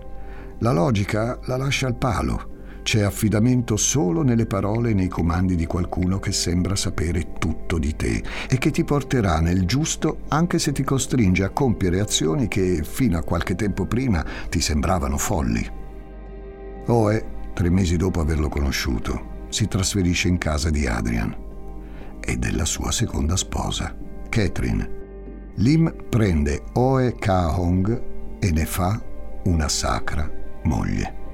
La 0.58 0.72
logica 0.72 1.38
la 1.44 1.56
lascia 1.56 1.86
al 1.86 1.94
palo. 1.94 2.54
c'è 2.82 3.02
affidamento 3.02 3.76
solo 3.76 4.22
nelle 4.22 4.46
parole 4.46 4.90
e 4.90 4.94
nei 4.94 5.08
comandi 5.08 5.56
di 5.56 5.66
qualcuno 5.66 6.20
che 6.20 6.30
sembra 6.30 6.76
sapere 6.76 7.32
tutto 7.36 7.78
di 7.78 7.96
te 7.96 8.22
e 8.48 8.58
che 8.58 8.70
ti 8.70 8.84
porterà 8.84 9.40
nel 9.40 9.64
giusto 9.64 10.20
anche 10.28 10.60
se 10.60 10.70
ti 10.70 10.84
costringe 10.84 11.42
a 11.42 11.50
compiere 11.50 11.98
azioni 11.98 12.46
che 12.46 12.82
fino 12.84 13.18
a 13.18 13.22
qualche 13.22 13.56
tempo 13.56 13.86
prima 13.86 14.24
ti 14.48 14.60
sembravano 14.60 15.18
folli. 15.18 15.68
Oe, 16.86 17.26
tre 17.54 17.70
mesi 17.70 17.96
dopo 17.96 18.20
averlo 18.20 18.48
conosciuto, 18.48 19.46
si 19.48 19.66
trasferisce 19.66 20.28
in 20.28 20.38
casa 20.38 20.70
di 20.70 20.86
Adrian 20.86 21.44
e 22.26 22.36
della 22.36 22.64
sua 22.64 22.90
seconda 22.90 23.36
sposa, 23.36 23.96
Catherine. 24.28 24.94
Lim 25.56 25.94
prende 26.08 26.64
Oe 26.74 27.14
Ka-hong 27.14 28.38
e 28.40 28.50
ne 28.50 28.66
fa 28.66 29.00
una 29.44 29.68
sacra 29.68 30.28
moglie. 30.64 31.24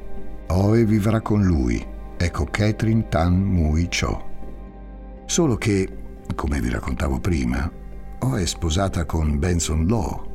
Oe 0.48 0.84
vivrà 0.84 1.22
con 1.22 1.42
lui, 1.42 1.84
ecco 2.16 2.44
Catherine 2.44 3.08
Tan 3.08 3.34
Mui 3.34 3.88
Cho. 3.88 4.30
Solo 5.24 5.56
che, 5.56 5.88
come 6.34 6.60
vi 6.60 6.68
raccontavo 6.68 7.18
prima, 7.18 7.70
Oe 8.20 8.42
è 8.42 8.46
sposata 8.46 9.06
con 9.06 9.38
Benson 9.38 9.86
Law, 9.86 10.30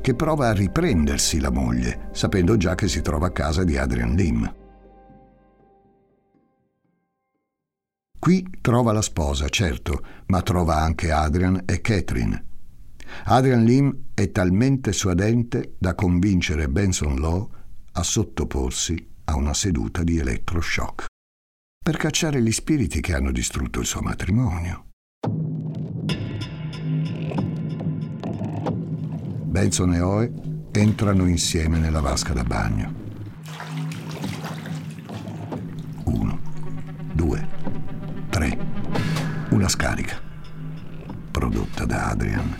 che 0.00 0.14
prova 0.14 0.48
a 0.48 0.52
riprendersi 0.52 1.38
la 1.38 1.50
moglie, 1.50 2.08
sapendo 2.12 2.56
già 2.56 2.74
che 2.74 2.88
si 2.88 3.02
trova 3.02 3.26
a 3.26 3.32
casa 3.32 3.64
di 3.64 3.76
Adrian 3.76 4.14
Lim. 4.14 4.54
Qui 8.20 8.46
trova 8.60 8.92
la 8.92 9.00
sposa, 9.00 9.48
certo, 9.48 10.04
ma 10.26 10.42
trova 10.42 10.76
anche 10.76 11.10
Adrian 11.10 11.62
e 11.64 11.80
Catherine. 11.80 12.44
Adrian 13.24 13.64
Lim 13.64 13.96
è 14.12 14.30
talmente 14.30 14.92
suadente 14.92 15.74
da 15.78 15.94
convincere 15.94 16.68
Benson 16.68 17.16
Law 17.16 17.50
a 17.92 18.02
sottoporsi 18.02 19.08
a 19.24 19.36
una 19.36 19.54
seduta 19.54 20.02
di 20.02 20.18
elettroshock 20.18 21.06
per 21.82 21.96
cacciare 21.96 22.42
gli 22.42 22.52
spiriti 22.52 23.00
che 23.00 23.14
hanno 23.14 23.32
distrutto 23.32 23.80
il 23.80 23.86
suo 23.86 24.02
matrimonio. 24.02 24.88
Benson 29.46 29.94
e 29.94 30.00
Oe 30.00 30.32
entrano 30.72 31.26
insieme 31.26 31.78
nella 31.78 32.00
vasca 32.00 32.34
da 32.34 32.44
bagno. 32.44 32.99
Scarica. 39.80 40.20
Prodotta 41.30 41.86
da 41.86 42.08
Adrian. 42.08 42.54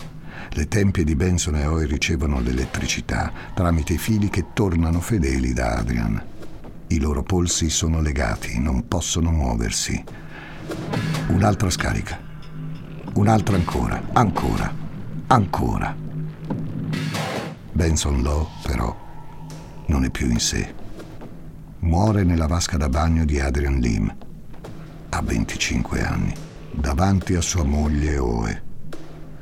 Le 0.53 0.67
tempie 0.67 1.03
di 1.03 1.15
Benson 1.15 1.55
e 1.55 1.67
Oe 1.67 1.85
ricevono 1.85 2.39
l'elettricità 2.39 3.31
tramite 3.53 3.93
i 3.93 3.99
fili 3.99 4.27
che 4.29 4.47
tornano 4.53 4.99
fedeli 4.99 5.53
da 5.53 5.75
Adrian. 5.75 6.19
I 6.87 6.99
loro 6.99 7.21
polsi 7.21 7.69
sono 7.69 8.01
legati, 8.01 8.59
non 8.59 8.87
possono 8.87 9.29
muoversi. 9.29 10.03
Un'altra 11.27 11.69
scarica. 11.69 12.19
Un'altra 13.13 13.55
ancora, 13.55 14.01
ancora, 14.13 14.73
ancora. 15.27 15.95
Benson 17.71 18.23
Law, 18.23 18.47
però, 18.63 18.97
non 19.85 20.05
è 20.05 20.09
più 20.09 20.27
in 20.27 20.39
sé. 20.39 20.73
Muore 21.81 22.23
nella 22.23 22.47
vasca 22.47 22.77
da 22.77 22.89
bagno 22.89 23.25
di 23.25 23.39
Adrian 23.39 23.77
Lim. 23.77 24.15
Ha 25.09 25.21
25 25.21 26.03
anni, 26.03 26.40
davanti 26.73 27.35
a 27.35 27.41
sua 27.41 27.63
moglie 27.63 28.17
Oe, 28.17 28.63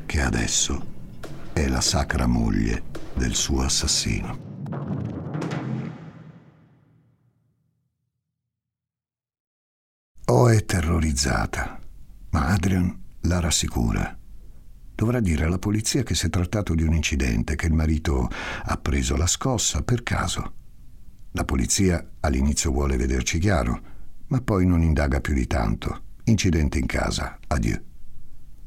che 0.06 0.22
adesso 0.22 0.86
è 1.54 1.68
la 1.68 1.82
sacra 1.82 2.26
moglie 2.26 2.84
del 3.14 3.36
suo 3.36 3.62
assassino. 3.62 4.48
O 10.26 10.48
è 10.48 10.66
terrorizzata, 10.66 11.80
ma 12.32 12.48
Adrian 12.48 12.98
la 13.22 13.40
rassicura. 13.40 14.18
Dovrà 14.94 15.20
dire 15.20 15.46
alla 15.46 15.60
polizia 15.60 16.04
che 16.04 16.14
si 16.14 16.28
è 16.28 16.30
trattato 16.30 16.76
di 16.76 16.84
un 16.84 16.94
incidente, 16.94 17.56
che 17.56 17.68
il 17.68 17.74
marito 17.74 18.28
ha 18.64 18.78
preso 18.78 19.16
la 19.16 19.28
scossa 19.28 19.82
per 19.82 20.04
caso. 20.04 20.54
La 21.32 21.46
polizia 21.46 22.06
all'inizio 22.20 22.72
vuole 22.72 22.98
vederci 22.98 23.40
chiaro, 23.40 23.82
ma 24.28 24.42
poi 24.42 24.66
non 24.66 24.82
indaga 24.82 25.22
più 25.22 25.34
di 25.34 25.48
tanto. 25.48 26.08
Incidente 26.30 26.78
in 26.78 26.86
casa, 26.86 27.40
adieu. 27.48 27.82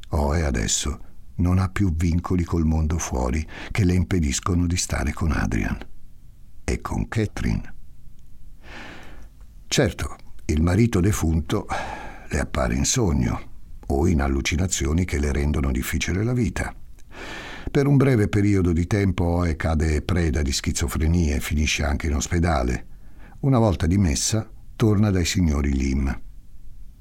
Oe 0.08 0.44
adesso 0.44 0.98
non 1.36 1.58
ha 1.58 1.68
più 1.68 1.94
vincoli 1.94 2.42
col 2.42 2.64
mondo 2.64 2.98
fuori 2.98 3.46
che 3.70 3.84
le 3.84 3.94
impediscono 3.94 4.66
di 4.66 4.76
stare 4.76 5.12
con 5.12 5.30
Adrian 5.30 5.78
e 6.64 6.80
con 6.80 7.06
Catherine. 7.06 7.74
Certo, 9.68 10.16
il 10.46 10.60
marito 10.60 10.98
defunto 10.98 11.68
le 12.28 12.40
appare 12.40 12.74
in 12.74 12.84
sogno 12.84 13.50
o 13.86 14.08
in 14.08 14.20
allucinazioni 14.20 15.04
che 15.04 15.20
le 15.20 15.30
rendono 15.30 15.70
difficile 15.70 16.24
la 16.24 16.32
vita. 16.32 16.74
Per 17.70 17.86
un 17.86 17.96
breve 17.96 18.26
periodo 18.26 18.72
di 18.72 18.88
tempo 18.88 19.24
Oe 19.24 19.54
cade 19.54 20.02
preda 20.02 20.42
di 20.42 20.50
schizofrenia 20.50 21.36
e 21.36 21.40
finisce 21.40 21.84
anche 21.84 22.08
in 22.08 22.16
ospedale. 22.16 22.86
Una 23.40 23.60
volta 23.60 23.86
dimessa, 23.86 24.50
torna 24.74 25.10
dai 25.10 25.24
signori 25.24 25.72
Lim. 25.72 26.30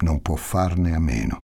Non 0.01 0.21
può 0.21 0.35
farne 0.35 0.95
a 0.95 0.99
meno. 0.99 1.37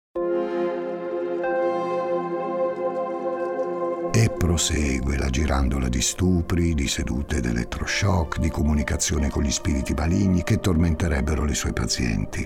E 4.12 4.30
prosegue 4.30 5.16
la 5.16 5.30
girandola 5.30 5.88
di 5.88 6.02
stupri, 6.02 6.74
di 6.74 6.88
sedute 6.88 7.40
d'elettroshock, 7.40 8.40
di 8.40 8.50
comunicazione 8.50 9.28
con 9.28 9.44
gli 9.44 9.50
spiriti 9.52 9.94
maligni 9.94 10.42
che 10.42 10.58
tormenterebbero 10.58 11.44
le 11.44 11.54
sue 11.54 11.72
pazienti. 11.72 12.44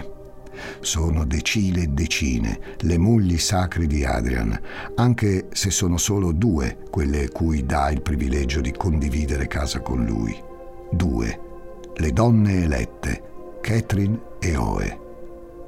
Sono 0.80 1.24
decine 1.24 1.84
e 1.84 1.86
decine 1.86 2.60
le 2.80 2.98
mogli 2.98 3.38
sacre 3.38 3.86
di 3.86 4.04
Adrian, 4.04 4.60
anche 4.96 5.48
se 5.52 5.70
sono 5.70 5.96
solo 5.96 6.32
due 6.32 6.76
quelle 6.90 7.30
cui 7.30 7.64
dà 7.64 7.90
il 7.90 8.02
privilegio 8.02 8.60
di 8.60 8.72
condividere 8.72 9.46
casa 9.46 9.80
con 9.80 10.04
lui. 10.04 10.38
Due, 10.90 11.40
le 11.96 12.12
donne 12.12 12.64
elette, 12.64 13.22
Catherine 13.62 14.20
e 14.40 14.56
Oe, 14.56 15.01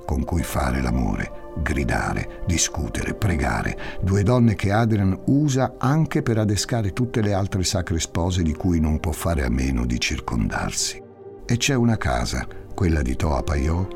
con 0.05 0.25
cui 0.25 0.43
fare 0.43 0.81
l'amore 0.81 1.43
gridare, 1.57 2.43
discutere, 2.47 3.15
pregare, 3.15 3.79
due 4.01 4.23
donne 4.23 4.55
che 4.55 4.73
Adrian 4.73 5.19
usa 5.27 5.75
anche 5.79 6.23
per 6.23 6.39
adescare 6.39 6.93
tutte 6.93 7.21
le 7.21 7.33
altre 7.33 7.63
sacre 7.65 8.01
spose 8.01 8.43
di 8.43 8.55
cui 8.55 8.81
non 8.81 9.01
può 9.01 9.13
fare 9.13 9.45
a 9.45 9.51
meno 9.51 9.87
di 9.87 10.01
circondarsi. 10.01 11.03
E 11.47 11.57
c'è 11.57 11.75
una 11.75 11.97
casa, 11.97 12.47
quella 12.75 13.03
di 13.03 13.15
Toa 13.15 13.43
Paiò, 13.43 13.87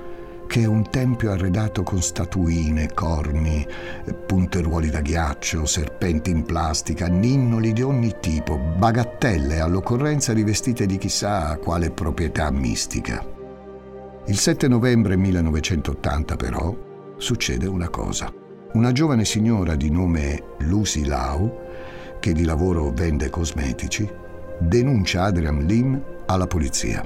che 0.47 0.63
è 0.63 0.67
un 0.67 0.89
tempio 0.89 1.31
arredato 1.31 1.83
con 1.83 2.01
statuine, 2.01 2.93
corni, 2.95 3.67
punteruoli 4.27 4.89
da 4.89 5.01
ghiaccio, 5.01 5.67
serpenti 5.67 6.31
in 6.31 6.45
plastica, 6.45 7.07
ninnoli 7.07 7.73
di 7.73 7.83
ogni 7.83 8.17
tipo, 8.21 8.57
bagattelle 8.57 9.61
all'occorrenza 9.61 10.33
rivestite 10.33 10.87
di 10.87 10.97
chissà 10.97 11.59
quale 11.59 11.91
proprietà 11.91 12.51
mistica. 12.51 13.37
Il 14.29 14.37
7 14.37 14.69
novembre 14.69 15.17
1980 15.17 16.37
però 16.37 16.77
succede 17.17 17.67
una 17.67 17.89
cosa. 17.89 18.31
Una 18.75 18.93
giovane 18.93 19.25
signora 19.25 19.75
di 19.75 19.91
nome 19.91 20.43
Lucy 20.59 21.07
Lau, 21.07 21.51
che 22.21 22.35
di 22.35 22.45
lavoro 22.45 22.93
vende 22.93 23.31
cosmetici, 23.31 24.07
denuncia 24.59 25.23
Adrian 25.23 25.65
Lim 25.65 26.05
alla 26.27 26.47
polizia. 26.47 27.03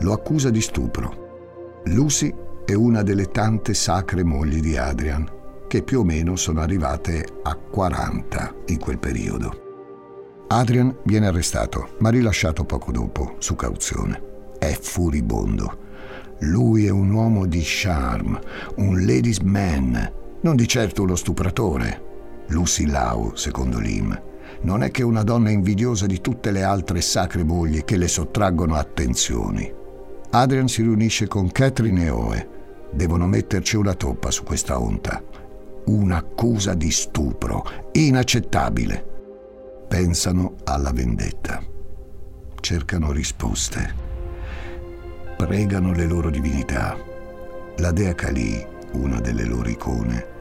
Lo 0.00 0.12
accusa 0.12 0.50
di 0.50 0.60
stupro. 0.60 1.82
Lucy 1.84 2.34
è 2.64 2.72
una 2.72 3.04
delle 3.04 3.30
tante 3.30 3.72
sacre 3.72 4.24
mogli 4.24 4.58
di 4.58 4.76
Adrian, 4.76 5.24
che 5.68 5.84
più 5.84 6.00
o 6.00 6.04
meno 6.04 6.34
sono 6.34 6.62
arrivate 6.62 7.28
a 7.44 7.54
40 7.54 8.54
in 8.66 8.80
quel 8.80 8.98
periodo. 8.98 10.46
Adrian 10.48 10.96
viene 11.04 11.28
arrestato, 11.28 11.90
ma 12.00 12.10
rilasciato 12.10 12.64
poco 12.64 12.90
dopo, 12.90 13.36
su 13.38 13.54
cauzione. 13.54 14.20
È 14.58 14.76
furibondo 14.80 15.84
lui 16.40 16.86
è 16.86 16.90
un 16.90 17.10
uomo 17.10 17.46
di 17.46 17.62
charme, 17.62 18.38
un 18.76 19.06
ladies 19.06 19.38
man, 19.38 20.12
non 20.42 20.54
di 20.54 20.68
certo 20.68 21.02
uno 21.02 21.16
stupratore. 21.16 22.04
Lucy 22.48 22.86
Lau, 22.86 23.34
secondo 23.34 23.78
Lim, 23.78 24.20
non 24.62 24.82
è 24.82 24.90
che 24.90 25.02
una 25.02 25.22
donna 25.22 25.50
invidiosa 25.50 26.06
di 26.06 26.20
tutte 26.20 26.50
le 26.50 26.62
altre 26.62 27.00
sacre 27.00 27.42
mogli 27.42 27.84
che 27.84 27.96
le 27.96 28.06
sottraggono 28.06 28.74
attenzioni. 28.74 29.72
Adrian 30.30 30.68
si 30.68 30.82
riunisce 30.82 31.26
con 31.26 31.50
Catherine 31.50 32.04
e 32.04 32.10
Oe. 32.10 32.48
Devono 32.92 33.26
metterci 33.26 33.76
una 33.76 33.94
toppa 33.94 34.30
su 34.30 34.44
questa 34.44 34.78
onta. 34.78 35.22
Un'accusa 35.86 36.74
di 36.74 36.90
stupro, 36.90 37.64
inaccettabile. 37.92 39.04
Pensano 39.88 40.56
alla 40.64 40.92
vendetta. 40.92 41.62
Cercano 42.60 43.12
risposte 43.12 44.05
pregano 45.36 45.92
le 45.92 46.06
loro 46.06 46.30
divinità. 46.30 46.96
La 47.76 47.92
dea 47.92 48.14
Kali, 48.14 48.66
una 48.92 49.20
delle 49.20 49.44
loro 49.44 49.68
icone, 49.68 50.34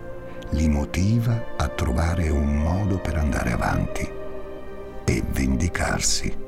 li 0.51 0.69
motiva 0.69 1.55
a 1.57 1.67
trovare 1.67 2.29
un 2.29 2.55
modo 2.55 2.99
per 2.99 3.17
andare 3.17 3.51
avanti 3.51 4.09
e 5.03 5.23
vendicarsi. 5.31 6.43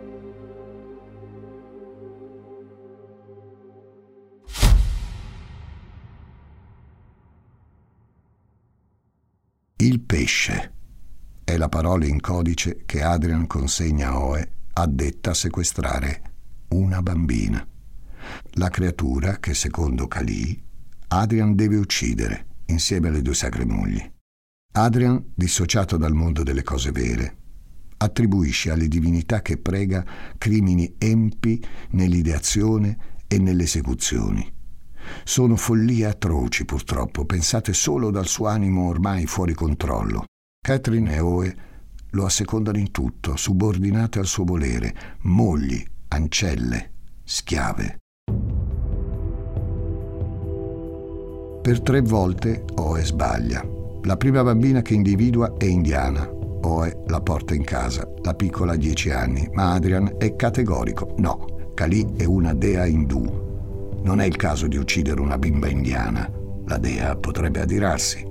Il 9.79 9.99
pesce 9.99 10.73
è 11.43 11.55
la 11.57 11.69
parola 11.69 12.05
in 12.05 12.19
codice 12.19 12.83
che 12.85 13.03
Adrian 13.03 13.45
consegna 13.45 14.09
a 14.09 14.19
Oe 14.19 14.51
addetta 14.73 15.31
a 15.31 15.33
sequestrare 15.33 16.21
una 16.69 17.01
bambina. 17.01 17.65
La 18.53 18.69
creatura 18.69 19.39
che, 19.39 19.53
secondo 19.53 20.07
Kali, 20.07 20.63
Adrian 21.09 21.55
deve 21.55 21.77
uccidere 21.77 22.45
insieme 22.65 23.07
alle 23.07 23.21
due 23.21 23.33
sacre 23.33 23.65
mogli. 23.65 24.11
Adrian, 24.73 25.31
dissociato 25.33 25.97
dal 25.97 26.13
mondo 26.13 26.43
delle 26.43 26.63
cose 26.63 26.91
vere, 26.91 27.37
attribuisce 27.97 28.71
alle 28.71 28.87
divinità 28.87 29.41
che 29.41 29.57
prega 29.57 30.05
crimini 30.37 30.95
empi 30.97 31.63
nell'ideazione 31.91 32.97
e 33.27 33.39
nelle 33.39 33.63
esecuzioni. 33.63 34.53
Sono 35.23 35.55
follie 35.55 36.05
atroci, 36.05 36.65
purtroppo, 36.65 37.25
pensate 37.25 37.73
solo 37.73 38.11
dal 38.11 38.27
suo 38.27 38.47
animo 38.47 38.87
ormai 38.87 39.25
fuori 39.25 39.53
controllo. 39.53 40.25
Catherine 40.59 41.13
e 41.13 41.19
Oe 41.19 41.55
lo 42.11 42.25
assecondano 42.25 42.77
in 42.77 42.91
tutto, 42.91 43.35
subordinate 43.35 44.19
al 44.19 44.25
suo 44.27 44.43
volere, 44.43 45.17
mogli, 45.21 45.83
ancelle, 46.09 46.91
schiave. 47.23 47.97
Per 51.67 51.81
tre 51.81 51.99
volte 51.99 52.63
Oe 52.75 53.03
sbaglia. 53.03 53.61
La 54.03 54.15
prima 54.15 54.41
bambina 54.41 54.81
che 54.81 54.93
individua 54.93 55.57
è 55.57 55.65
indiana. 55.65 56.25
Oe 56.61 57.03
la 57.07 57.19
porta 57.19 57.53
in 57.53 57.65
casa, 57.65 58.09
la 58.21 58.33
piccola 58.33 58.71
ha 58.71 58.77
dieci 58.77 59.09
anni, 59.09 59.49
ma 59.51 59.73
Adrian 59.73 60.15
è 60.17 60.37
categorico. 60.37 61.15
No, 61.17 61.73
Kali 61.73 62.13
è 62.15 62.23
una 62.23 62.53
dea 62.53 62.85
indù. 62.85 63.21
Non 64.01 64.21
è 64.21 64.25
il 64.25 64.37
caso 64.37 64.67
di 64.67 64.77
uccidere 64.77 65.19
una 65.19 65.37
bimba 65.37 65.67
indiana. 65.67 66.31
La 66.67 66.77
dea 66.77 67.17
potrebbe 67.17 67.59
adirarsi. 67.59 68.25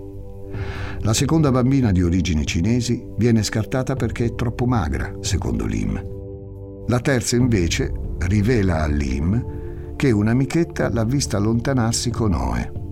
La 1.00 1.12
seconda 1.12 1.50
bambina 1.50 1.92
di 1.92 2.02
origini 2.02 2.46
cinesi 2.46 3.06
viene 3.18 3.42
scartata 3.42 3.96
perché 3.96 4.24
è 4.24 4.34
troppo 4.34 4.64
magra, 4.64 5.12
secondo 5.20 5.66
Lim. 5.66 6.02
La 6.86 7.00
terza 7.00 7.36
invece 7.36 7.92
rivela 8.16 8.82
a 8.82 8.86
Lim 8.86 9.94
che 9.94 10.10
un'amichetta 10.10 10.88
l'ha 10.88 11.04
vista 11.04 11.36
allontanarsi 11.36 12.08
con 12.08 12.32
Oe. 12.32 12.84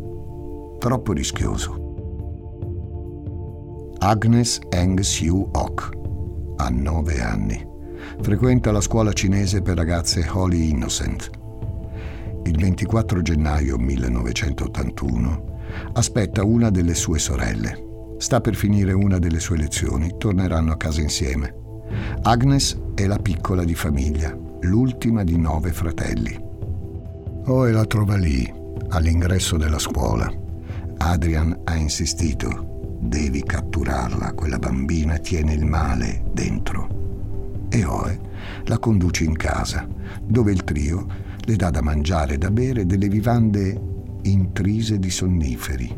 Troppo 0.84 1.14
rischioso. 1.14 1.94
Agnes 4.00 4.60
Eng 4.68 5.00
Siu 5.00 5.48
Ok 5.52 5.88
ha 6.58 6.68
nove 6.68 7.22
anni. 7.22 7.66
Frequenta 8.20 8.70
la 8.70 8.82
scuola 8.82 9.14
cinese 9.14 9.62
per 9.62 9.78
ragazze 9.78 10.28
Holy 10.30 10.68
Innocent. 10.68 11.30
Il 12.44 12.58
24 12.58 13.22
gennaio 13.22 13.78
1981 13.78 15.58
aspetta 15.94 16.44
una 16.44 16.68
delle 16.68 16.94
sue 16.94 17.18
sorelle. 17.18 18.16
Sta 18.18 18.42
per 18.42 18.54
finire 18.54 18.92
una 18.92 19.18
delle 19.18 19.40
sue 19.40 19.56
lezioni, 19.56 20.16
torneranno 20.18 20.72
a 20.72 20.76
casa 20.76 21.00
insieme. 21.00 21.54
Agnes 22.24 22.78
è 22.94 23.06
la 23.06 23.16
piccola 23.16 23.64
di 23.64 23.74
famiglia, 23.74 24.36
l'ultima 24.60 25.24
di 25.24 25.38
nove 25.38 25.72
fratelli. 25.72 26.38
Oe 27.46 27.72
la 27.72 27.86
trova 27.86 28.18
lì, 28.18 28.52
all'ingresso 28.90 29.56
della 29.56 29.78
scuola. 29.78 30.42
Adrian 31.06 31.60
ha 31.64 31.76
insistito, 31.76 32.96
devi 32.98 33.42
catturarla, 33.42 34.32
quella 34.32 34.58
bambina 34.58 35.18
tiene 35.18 35.52
il 35.52 35.66
male 35.66 36.24
dentro. 36.32 37.66
E 37.68 37.84
Oe 37.84 38.20
la 38.64 38.78
conduce 38.78 39.24
in 39.24 39.36
casa, 39.36 39.86
dove 40.22 40.50
il 40.50 40.64
trio 40.64 41.06
le 41.40 41.56
dà 41.56 41.68
da 41.68 41.82
mangiare 41.82 42.34
e 42.34 42.38
da 42.38 42.50
bere 42.50 42.86
delle 42.86 43.08
vivande 43.08 43.78
intrise 44.22 44.98
di 44.98 45.10
sonniferi. 45.10 45.94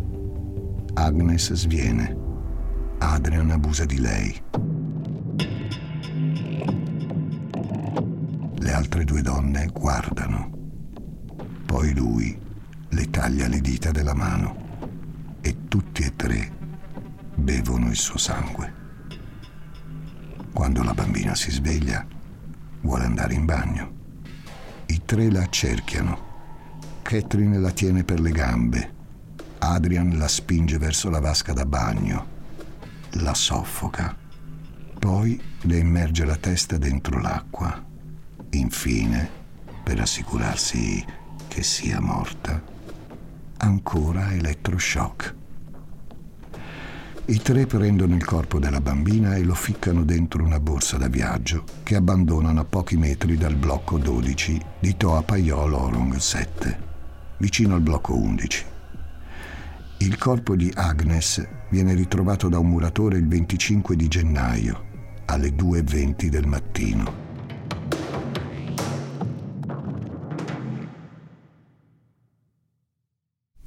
Agnes 0.94 1.52
sviene. 1.52 2.16
Adrian 2.98 3.50
abusa 3.50 3.84
di 3.84 4.00
lei. 4.00 4.34
Le 8.58 8.72
altre 8.72 9.04
due 9.04 9.22
donne 9.22 9.70
guardano. 9.72 10.50
Poi 11.64 11.94
lui 11.94 12.36
le 12.88 13.10
taglia 13.10 13.46
le 13.46 13.60
dita 13.60 13.92
della 13.92 14.14
mano 14.14 14.65
e 15.46 15.68
tutti 15.68 16.02
e 16.02 16.16
tre 16.16 16.50
bevono 17.36 17.88
il 17.88 17.94
suo 17.94 18.18
sangue. 18.18 18.74
Quando 20.52 20.82
la 20.82 20.92
bambina 20.92 21.36
si 21.36 21.52
sveglia, 21.52 22.04
vuole 22.80 23.04
andare 23.04 23.34
in 23.34 23.44
bagno. 23.44 23.92
I 24.86 25.02
tre 25.04 25.30
la 25.30 25.46
cerchiano. 25.48 26.24
Catherine 27.02 27.58
la 27.58 27.70
tiene 27.70 28.02
per 28.02 28.18
le 28.18 28.32
gambe. 28.32 28.94
Adrian 29.58 30.18
la 30.18 30.26
spinge 30.26 30.78
verso 30.78 31.10
la 31.10 31.20
vasca 31.20 31.52
da 31.52 31.64
bagno. 31.64 32.26
La 33.10 33.34
soffoca. 33.34 34.16
Poi 34.98 35.40
le 35.60 35.78
immerge 35.78 36.24
la 36.24 36.36
testa 36.36 36.76
dentro 36.76 37.20
l'acqua. 37.20 37.84
Infine, 38.50 39.30
per 39.84 40.00
assicurarsi 40.00 41.04
che 41.46 41.62
sia 41.62 42.00
morta, 42.00 42.60
ancora 43.58 44.32
elettroshock. 44.32 45.35
I 47.28 47.42
tre 47.42 47.66
prendono 47.66 48.14
il 48.14 48.24
corpo 48.24 48.60
della 48.60 48.80
bambina 48.80 49.34
e 49.34 49.42
lo 49.42 49.54
ficcano 49.54 50.04
dentro 50.04 50.44
una 50.44 50.60
borsa 50.60 50.96
da 50.96 51.08
viaggio 51.08 51.64
che 51.82 51.96
abbandonano 51.96 52.60
a 52.60 52.64
pochi 52.64 52.96
metri 52.96 53.36
dal 53.36 53.56
blocco 53.56 53.98
12 53.98 54.60
di 54.78 54.96
Toa 54.96 55.22
Paiolo 55.22 55.76
Orong 55.76 56.14
7, 56.14 56.78
vicino 57.38 57.74
al 57.74 57.80
blocco 57.80 58.16
11. 58.16 58.64
Il 59.98 60.18
corpo 60.18 60.54
di 60.54 60.70
Agnes 60.72 61.44
viene 61.70 61.94
ritrovato 61.94 62.48
da 62.48 62.60
un 62.60 62.68
muratore 62.68 63.18
il 63.18 63.26
25 63.26 63.96
di 63.96 64.06
gennaio 64.06 64.84
alle 65.24 65.48
2.20 65.48 66.26
del 66.28 66.46
mattino. 66.46 67.24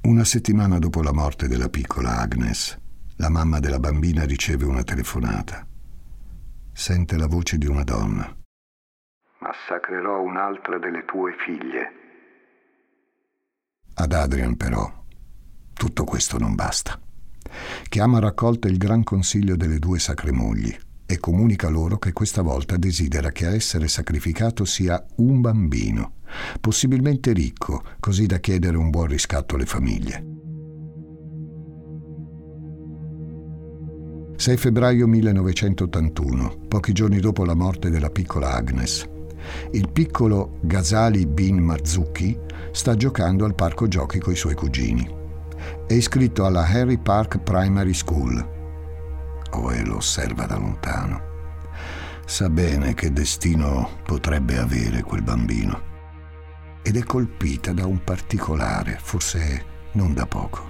Una 0.00 0.24
settimana 0.24 0.78
dopo 0.78 1.02
la 1.02 1.12
morte 1.12 1.46
della 1.46 1.68
piccola 1.68 2.20
Agnes, 2.20 2.79
la 3.20 3.28
mamma 3.28 3.60
della 3.60 3.78
bambina 3.78 4.24
riceve 4.24 4.64
una 4.64 4.82
telefonata. 4.82 5.66
Sente 6.72 7.18
la 7.18 7.26
voce 7.26 7.58
di 7.58 7.66
una 7.66 7.84
donna. 7.84 8.34
Massacrerò 9.40 10.22
un'altra 10.22 10.78
delle 10.78 11.04
tue 11.04 11.34
figlie. 11.44 11.92
Ad 13.94 14.12
Adrian 14.14 14.56
però 14.56 14.90
tutto 15.74 16.04
questo 16.04 16.38
non 16.38 16.54
basta. 16.54 16.98
Chiama 17.90 18.16
a 18.16 18.20
raccolta 18.20 18.68
il 18.68 18.78
Gran 18.78 19.02
Consiglio 19.02 19.54
delle 19.54 19.78
due 19.78 19.98
sacre 19.98 20.32
mogli 20.32 20.74
e 21.04 21.18
comunica 21.18 21.68
loro 21.68 21.98
che 21.98 22.14
questa 22.14 22.40
volta 22.40 22.78
desidera 22.78 23.30
che 23.32 23.44
a 23.44 23.54
essere 23.54 23.88
sacrificato 23.88 24.64
sia 24.64 25.04
un 25.16 25.42
bambino, 25.42 26.20
possibilmente 26.58 27.34
ricco, 27.34 27.82
così 28.00 28.24
da 28.24 28.38
chiedere 28.38 28.78
un 28.78 28.88
buon 28.88 29.08
riscatto 29.08 29.56
alle 29.56 29.66
famiglie. 29.66 30.39
6 34.40 34.56
febbraio 34.56 35.06
1981, 35.06 36.60
pochi 36.66 36.94
giorni 36.94 37.20
dopo 37.20 37.44
la 37.44 37.52
morte 37.52 37.90
della 37.90 38.08
piccola 38.08 38.54
Agnes. 38.54 39.06
Il 39.72 39.90
piccolo 39.92 40.56
Ghazali 40.62 41.26
bin 41.26 41.58
Marzucchi 41.58 42.38
sta 42.72 42.96
giocando 42.96 43.44
al 43.44 43.54
parco 43.54 43.86
giochi 43.86 44.18
coi 44.18 44.34
suoi 44.34 44.54
cugini. 44.54 45.06
È 45.86 45.92
iscritto 45.92 46.46
alla 46.46 46.64
Harry 46.66 46.96
Park 46.96 47.40
Primary 47.40 47.92
School. 47.92 48.48
Oe 49.50 49.84
lo 49.84 49.96
osserva 49.96 50.46
da 50.46 50.56
lontano. 50.56 51.20
Sa 52.24 52.48
bene 52.48 52.94
che 52.94 53.12
destino 53.12 53.98
potrebbe 54.06 54.56
avere 54.56 55.02
quel 55.02 55.20
bambino. 55.20 55.82
Ed 56.80 56.96
è 56.96 57.02
colpita 57.02 57.74
da 57.74 57.84
un 57.84 58.02
particolare, 58.02 58.96
forse 59.02 59.64
non 59.92 60.14
da 60.14 60.24
poco. 60.24 60.66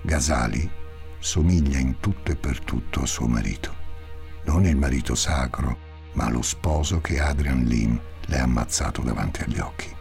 Ghazali 0.00 0.84
somiglia 1.26 1.78
in 1.78 1.98
tutto 1.98 2.30
e 2.30 2.36
per 2.36 2.60
tutto 2.60 3.02
a 3.02 3.06
suo 3.06 3.26
marito. 3.26 3.74
Non 4.44 4.64
il 4.64 4.76
marito 4.76 5.16
sacro, 5.16 5.76
ma 6.12 6.30
lo 6.30 6.40
sposo 6.40 7.00
che 7.00 7.18
Adrian 7.18 7.64
Lim 7.64 8.00
le 8.26 8.38
ha 8.38 8.44
ammazzato 8.44 9.02
davanti 9.02 9.42
agli 9.42 9.58
occhi. 9.58 9.92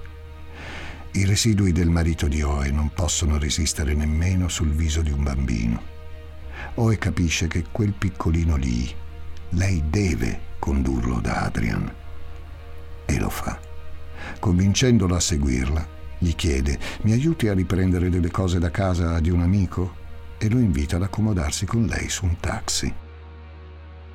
I 1.13 1.25
residui 1.25 1.71
del 1.71 1.89
marito 1.89 2.27
di 2.27 2.43
Oe 2.43 2.69
non 2.69 2.91
possono 2.93 3.39
resistere 3.39 3.95
nemmeno 3.95 4.47
sul 4.49 4.69
viso 4.69 5.01
di 5.01 5.09
un 5.09 5.23
bambino. 5.23 5.81
Oe 6.75 6.99
capisce 6.99 7.47
che 7.47 7.65
quel 7.71 7.93
piccolino 7.93 8.55
lì, 8.55 8.93
lei 9.49 9.83
deve 9.89 10.39
condurlo 10.59 11.19
da 11.21 11.41
Adrian. 11.41 11.91
E 13.03 13.17
lo 13.17 13.29
fa. 13.29 13.59
Convincendolo 14.39 15.15
a 15.15 15.19
seguirla, 15.19 15.87
gli 16.19 16.35
chiede: 16.35 16.77
Mi 17.01 17.13
aiuti 17.13 17.47
a 17.47 17.53
riprendere 17.55 18.09
delle 18.09 18.29
cose 18.29 18.59
da 18.59 18.69
casa 18.69 19.19
di 19.19 19.31
un 19.31 19.41
amico? 19.41 20.03
E 20.37 20.49
lo 20.49 20.59
invita 20.59 20.97
ad 20.97 21.03
accomodarsi 21.03 21.65
con 21.65 21.85
lei 21.85 22.09
su 22.09 22.25
un 22.25 22.37
taxi. 22.39 22.93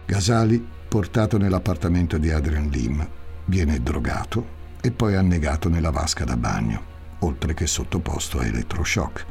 Gasali, 0.07 0.67
portato 0.89 1.39
nell'appartamento 1.39 2.19
di 2.19 2.31
Adrian 2.31 2.69
Lim, 2.69 3.09
viene 3.47 3.81
drogato 3.81 4.59
e 4.81 4.91
poi 4.91 5.15
annegato 5.15 5.69
nella 5.69 5.91
vasca 5.91 6.25
da 6.25 6.37
bagno, 6.37 6.83
oltre 7.21 7.55
che 7.55 7.67
sottoposto 7.67 8.39
a 8.39 8.47
elettroshock. 8.47 9.27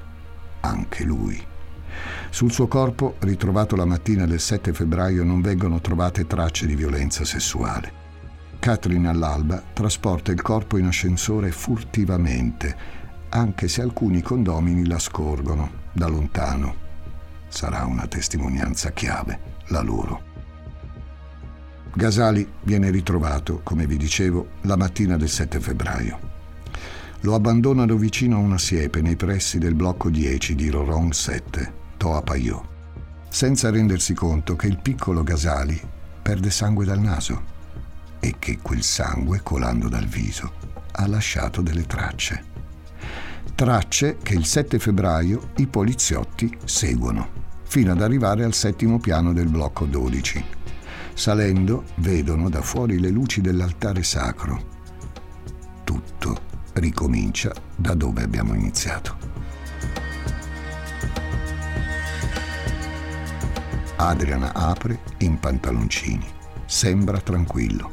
Anche 0.62 1.04
lui. 1.04 1.42
Sul 2.30 2.52
suo 2.52 2.68
corpo, 2.68 3.16
ritrovato 3.20 3.76
la 3.76 3.86
mattina 3.86 4.26
del 4.26 4.40
7 4.40 4.74
febbraio, 4.74 5.24
non 5.24 5.42
vengono 5.42 5.82
trovate 5.82 6.28
tracce 6.28 6.66
di 6.66 6.76
violenza 6.76 7.26
sessuale. 7.26 8.08
Catherine 8.60 9.08
all'alba 9.08 9.64
trasporta 9.74 10.32
il 10.32 10.42
corpo 10.42 10.78
in 10.78 10.86
ascensore 10.86 11.52
furtivamente, 11.52 12.76
anche 13.30 13.68
se 13.68 13.82
alcuni 13.82 14.22
condomini 14.22 14.86
la 14.86 15.00
scorgono 15.00 15.79
da 15.92 16.08
lontano. 16.08 16.88
Sarà 17.48 17.86
una 17.86 18.08
testimonianza 18.08 18.92
chiave, 18.92 19.40
la 19.68 19.82
loro. 19.82 20.28
Gasali 21.94 22.48
viene 22.62 22.92
ritrovato, 22.92 23.62
come 23.64 23.88
vi 23.88 23.98
dicevo, 23.98 24.50
la 24.62 24.76
mattina 24.76 25.18
del 25.18 25.30
7 25.30 25.60
febbraio. 25.60 26.20
Lo 27.22 27.36
abbandonano 27.36 27.96
vicino 27.96 28.38
a 28.38 28.40
una 28.40 28.58
siepe 28.58 29.02
nei 29.02 29.16
pressi 29.16 29.58
del 29.58 29.76
blocco 29.76 30.10
10 30.10 30.56
di 30.56 30.70
Roron 30.70 31.12
7, 31.12 31.74
Toa 31.98 32.22
Payot, 32.22 32.64
senza 33.28 33.70
rendersi 33.70 34.14
conto 34.14 34.56
che 34.56 34.68
il 34.68 34.80
piccolo 34.80 35.24
Gasali 35.24 35.80
perde 36.22 36.50
sangue 36.50 36.86
dal 36.86 37.00
naso 37.00 37.58
e 38.20 38.36
che 38.40 38.60
quel 38.62 38.84
sangue, 38.84 39.42
colando 39.42 39.90
dal 39.90 40.06
viso, 40.06 40.52
ha 40.92 41.08
lasciato 41.08 41.62
delle 41.62 41.86
tracce. 41.86 42.59
Tracce 43.56 44.18
che 44.22 44.34
il 44.34 44.46
7 44.46 44.80
febbraio 44.80 45.52
i 45.58 45.68
poliziotti 45.68 46.58
seguono, 46.64 47.30
fino 47.64 47.92
ad 47.92 48.02
arrivare 48.02 48.44
al 48.44 48.54
settimo 48.54 49.00
piano 49.00 49.34
del 49.34 49.48
blocco 49.48 49.86
12 49.86 50.58
Salendo, 51.20 51.84
vedono 51.96 52.48
da 52.48 52.62
fuori 52.62 52.98
le 52.98 53.10
luci 53.10 53.42
dell'altare 53.42 54.04
sacro. 54.04 54.64
Tutto 55.84 56.40
ricomincia 56.76 57.52
da 57.76 57.94
dove 57.94 58.24
abbiamo 58.24 58.54
iniziato. 58.54 59.18
Adriana 63.98 64.54
apre 64.54 65.02
in 65.18 65.38
pantaloncini. 65.40 66.26
Sembra 66.66 67.20
tranquillo. 67.20 67.92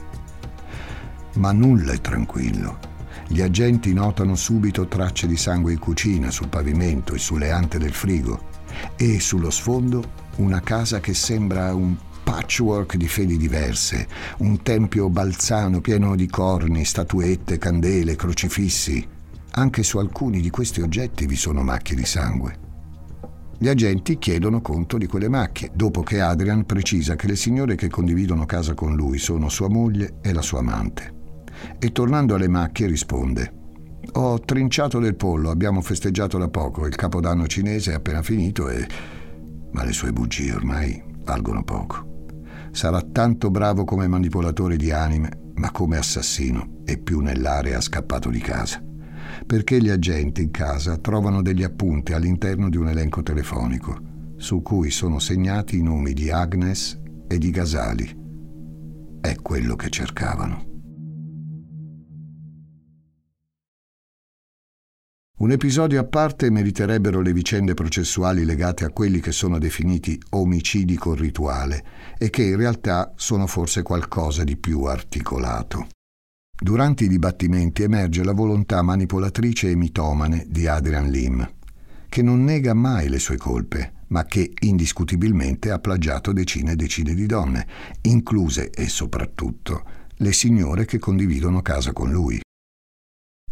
Ma 1.33 1.51
nulla 1.51 1.95
è 1.95 2.01
tranquillo. 2.01 2.86
Gli 3.29 3.41
agenti 3.41 3.93
notano 3.93 4.37
subito 4.37 4.87
tracce 4.87 5.27
di 5.27 5.37
sangue 5.37 5.73
in 5.73 5.79
cucina, 5.79 6.31
sul 6.31 6.49
pavimento 6.49 7.15
e 7.15 7.19
sulle 7.19 7.51
ante 7.51 7.79
del 7.79 7.93
frigo 7.93 8.55
e 8.97 9.19
sullo 9.21 9.51
sfondo 9.51 10.25
una 10.37 10.61
casa 10.61 11.01
che 11.01 11.15
sembra 11.15 11.75
un 11.75 11.97
patchwork 12.23 12.97
di 12.97 13.09
fedi 13.09 13.37
diverse, 13.37 14.07
un 14.39 14.63
tempio 14.63 15.09
balzano 15.09 15.81
pieno 15.81 16.15
di 16.15 16.27
corni, 16.27 16.85
statuette, 16.85 17.59
candele, 17.59 18.17
crocifissi. 18.17 19.07
Anche 19.53 19.83
su 19.83 19.99
alcuni 19.99 20.41
di 20.41 20.51
questi 20.51 20.81
oggetti 20.81 21.27
vi 21.27 21.37
sono 21.37 21.63
macchie 21.63 21.97
di 21.97 22.05
sangue. 22.05 22.59
Gli 23.59 23.69
agenti 23.69 24.19
chiedono 24.19 24.61
conto 24.61 24.99
di 24.99 25.07
quelle 25.07 25.31
macchie, 25.31 25.71
dopo 25.75 26.03
che 26.03 26.21
Adrian 26.21 26.67
precisa 26.67 27.17
che 27.17 27.27
le 27.27 27.37
signore 27.37 27.75
che 27.75 27.89
condividono 27.89 28.45
casa 28.45 28.75
con 28.75 28.95
lui 28.95 29.19
sono 29.19 29.49
sua 29.49 29.69
moglie 29.69 30.19
e 30.21 30.33
la 30.33 30.43
sua 30.43 30.59
amante. 30.59 31.16
E 31.79 31.93
tornando 31.93 32.35
alle 32.35 32.49
macchie 32.49 32.87
risponde 32.87 33.53
Ho 34.13 34.41
trinciato 34.41 34.99
del 34.99 35.17
pollo, 35.17 35.51
abbiamo 35.51 35.81
festeggiato 35.81 36.39
da 36.39 36.49
poco, 36.49 36.87
il 36.87 36.95
capodanno 36.95 37.47
cinese 37.47 37.93
è 37.93 37.95
appena 37.95 38.23
finito 38.23 38.69
e... 38.69 38.87
ma 39.73 39.85
le 39.85 39.93
sue 39.93 40.13
bugie 40.13 40.53
ormai 40.53 41.03
valgono 41.25 41.63
poco. 41.65 42.15
Sarà 42.71 43.01
tanto 43.01 43.51
bravo 43.51 43.85
come 43.85 44.07
manipolatore 44.07 44.77
di 44.77 44.91
anime, 44.91 45.53
ma 45.55 45.71
come 45.71 45.97
assassino 45.97 46.83
è 46.85 46.99
più 46.99 47.21
nell'area 47.21 47.81
scappato 47.81 48.31
di 48.31 48.39
casa. 48.39 48.83
Perché 49.45 49.81
gli 49.81 49.89
agenti 49.89 50.43
in 50.43 50.51
casa 50.51 50.97
trovano 50.99 51.43
degli 51.43 51.63
appunti 51.63 52.13
all'interno 52.13 52.69
di 52.69 52.77
un 52.77 52.89
elenco 52.89 53.23
telefonico, 53.23 53.99
su 54.37 54.63
cui 54.63 54.91
sono 54.91 55.19
segnati 55.19 55.79
i 55.79 55.83
nomi 55.83 56.13
di 56.13 56.31
Agnes 56.31 57.01
e 57.27 57.39
di 57.39 57.51
Gasali. 57.51 58.25
È 59.21 59.35
quello 59.37 59.75
che 59.75 59.89
cercavano. 59.89 60.76
Un 65.39 65.51
episodio 65.51 66.01
a 66.01 66.05
parte 66.05 66.49
meriterebbero 66.51 67.21
le 67.21 67.35
vicende 67.35 67.75
processuali 67.75 68.47
legate 68.47 68.87
a 68.87 68.91
quelli 68.91 69.21
che 69.21 69.33
sono 69.33 69.59
definiti 69.59 70.19
omicidi 70.31 70.97
con 70.97 71.15
rituale 71.15 71.85
e 72.17 72.31
che 72.31 72.43
in 72.43 72.57
realtà 72.57 73.13
sono 73.17 73.47
forse 73.47 73.83
qualcosa 73.83 74.45
di 74.45 74.57
più 74.57 74.85
articolato. 74.85 75.89
Durante 76.59 77.05
i 77.05 77.09
dibattimenti 77.09 77.83
emerge 77.83 78.25
la 78.25 78.33
volontà 78.33 78.81
manipolatrice 78.81 79.69
e 79.69 79.77
mitomane 79.77 80.47
di 80.49 80.67
Adrian 80.67 81.11
Lim, 81.11 81.47
che 82.09 82.23
non 82.23 82.43
nega 82.43 82.73
mai 82.73 83.11
le 83.11 83.19
sue 83.19 83.37
colpe, 83.37 83.93
ma 84.07 84.25
che 84.25 84.55
indiscutibilmente 84.61 85.71
ha 85.71 85.79
plagiato 85.79 86.33
decine 86.33 86.73
e 86.73 86.77
decine 86.77 87.13
di 87.13 87.27
donne, 87.27 87.67
incluse 88.01 88.71
e 88.71 88.89
soprattutto 88.89 89.85
le 90.15 90.33
signore 90.33 90.87
che 90.87 90.99
condividono 90.99 91.61
casa 91.61 91.93
con 91.93 92.11
lui. 92.11 92.41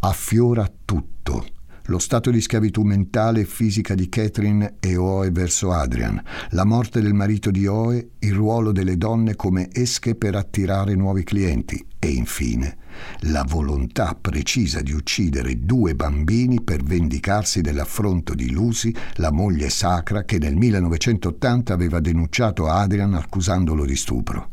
Affiora 0.01 0.67
tutto 0.83 1.54
lo 1.87 1.99
stato 1.99 2.31
di 2.31 2.41
schiavitù 2.41 2.83
mentale 2.83 3.41
e 3.41 3.45
fisica 3.45 3.95
di 3.95 4.09
Catherine 4.09 4.77
e 4.81 4.97
Oe 4.97 5.31
verso 5.31 5.73
Adrian, 5.73 6.23
la 6.51 6.65
morte 6.65 7.01
del 7.01 7.13
marito 7.13 7.51
di 7.51 7.67
Oe, 7.67 8.11
il 8.21 8.33
ruolo 8.33 8.73
delle 8.73 8.97
donne 8.97 9.37
come 9.37 9.69
esche 9.71 10.15
per 10.15 10.35
attirare 10.35 10.95
nuovi 10.95 11.25
clienti. 11.25 11.85
E 11.99 12.09
infine 12.09 12.77
la 13.21 13.45
volontà 13.47 14.17
precisa 14.19 14.81
di 14.81 14.93
uccidere 14.93 15.65
due 15.65 15.95
bambini 15.95 16.63
per 16.63 16.83
vendicarsi 16.83 17.61
dell'affronto 17.61 18.35
di 18.35 18.51
Lucy, 18.51 18.93
la 19.15 19.33
moglie 19.33 19.69
sacra 19.69 20.25
che 20.25 20.39
nel 20.39 20.55
1980 20.55 21.73
aveva 21.73 22.01
denunciato 22.01 22.69
Adrian 22.69 23.15
accusandolo 23.15 23.85
di 23.85 23.97
stupro. 23.97 24.51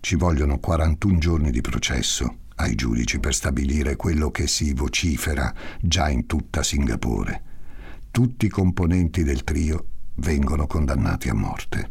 Ci 0.00 0.16
vogliono 0.16 0.58
41 0.58 1.18
giorni 1.18 1.50
di 1.50 1.60
processo 1.60 2.36
ai 2.60 2.74
giudici 2.74 3.18
per 3.18 3.34
stabilire 3.34 3.96
quello 3.96 4.30
che 4.30 4.46
si 4.46 4.72
vocifera 4.74 5.52
già 5.80 6.08
in 6.08 6.26
tutta 6.26 6.62
Singapore. 6.62 7.42
Tutti 8.10 8.46
i 8.46 8.50
componenti 8.50 9.22
del 9.22 9.44
trio 9.44 9.86
vengono 10.16 10.66
condannati 10.66 11.28
a 11.28 11.34
morte. 11.34 11.90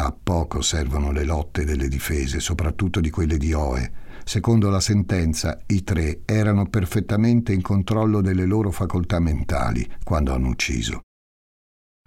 A 0.00 0.12
poco 0.12 0.60
servono 0.60 1.10
le 1.10 1.24
lotte 1.24 1.64
delle 1.64 1.88
difese, 1.88 2.40
soprattutto 2.40 3.00
di 3.00 3.10
quelle 3.10 3.36
di 3.36 3.52
Oe. 3.52 4.06
Secondo 4.24 4.68
la 4.68 4.80
sentenza, 4.80 5.58
i 5.66 5.82
tre 5.82 6.20
erano 6.24 6.68
perfettamente 6.68 7.52
in 7.52 7.62
controllo 7.62 8.20
delle 8.20 8.44
loro 8.44 8.70
facoltà 8.70 9.18
mentali 9.18 9.88
quando 10.04 10.34
hanno 10.34 10.48
ucciso. 10.48 11.00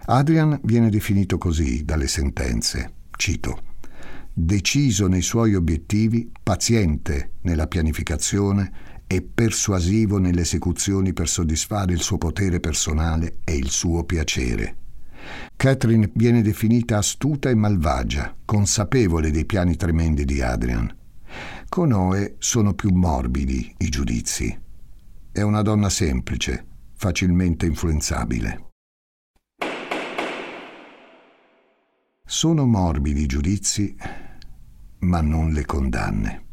Adrian 0.05 0.59
viene 0.63 0.89
definito 0.89 1.37
così 1.37 1.83
dalle 1.83 2.07
sentenze. 2.07 2.93
Cito 3.17 3.70
deciso 4.33 5.07
nei 5.07 5.21
suoi 5.21 5.55
obiettivi, 5.55 6.31
paziente 6.41 7.33
nella 7.41 7.67
pianificazione 7.67 8.71
e 9.07 9.21
persuasivo 9.21 10.19
nelle 10.19 10.41
esecuzioni 10.41 11.11
per 11.13 11.27
soddisfare 11.27 11.93
il 11.93 12.01
suo 12.01 12.17
potere 12.17 12.59
personale 12.59 13.39
e 13.43 13.55
il 13.55 13.69
suo 13.69 14.03
piacere. 14.05 14.77
Catherine 15.55 16.09
viene 16.15 16.41
definita 16.41 16.97
astuta 16.97 17.49
e 17.49 17.55
malvagia, 17.55 18.35
consapevole 18.45 19.29
dei 19.29 19.45
piani 19.45 19.75
tremendi 19.75 20.25
di 20.25 20.41
Adrian. 20.41 20.95
Con 21.67 21.91
Oe 21.91 22.35
sono 22.39 22.73
più 22.73 22.89
morbidi 22.91 23.73
i 23.77 23.89
giudizi. 23.89 24.57
È 25.31 25.41
una 25.41 25.61
donna 25.61 25.89
semplice, 25.89 26.65
facilmente 26.95 27.65
influenzabile. 27.65 28.70
Sono 32.31 32.65
morbidi 32.65 33.23
i 33.23 33.25
giudizi, 33.25 33.93
ma 34.99 35.19
non 35.19 35.51
le 35.51 35.65
condanne. 35.65 36.45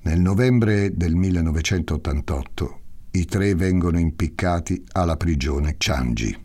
Nel 0.00 0.18
novembre 0.18 0.96
del 0.96 1.14
1988 1.14 2.80
i 3.12 3.24
tre 3.24 3.54
vengono 3.54 4.00
impiccati 4.00 4.84
alla 4.94 5.16
prigione 5.16 5.76
Changi. 5.78 6.36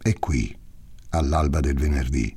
È 0.00 0.12
qui, 0.20 0.56
all'alba 1.10 1.58
del 1.58 1.74
venerdì, 1.74 2.34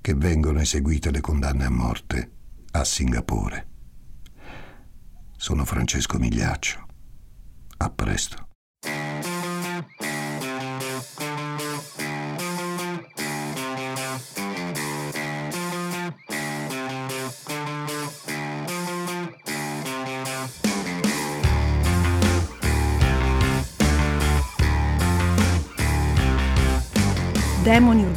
che 0.00 0.14
vengono 0.14 0.60
eseguite 0.60 1.10
le 1.10 1.20
condanne 1.20 1.64
a 1.64 1.70
morte 1.70 2.30
a 2.70 2.84
Singapore. 2.84 3.66
Sono 5.36 5.64
Francesco 5.64 6.20
Migliaccio. 6.20 6.86
A 7.78 7.90
presto. 7.90 8.49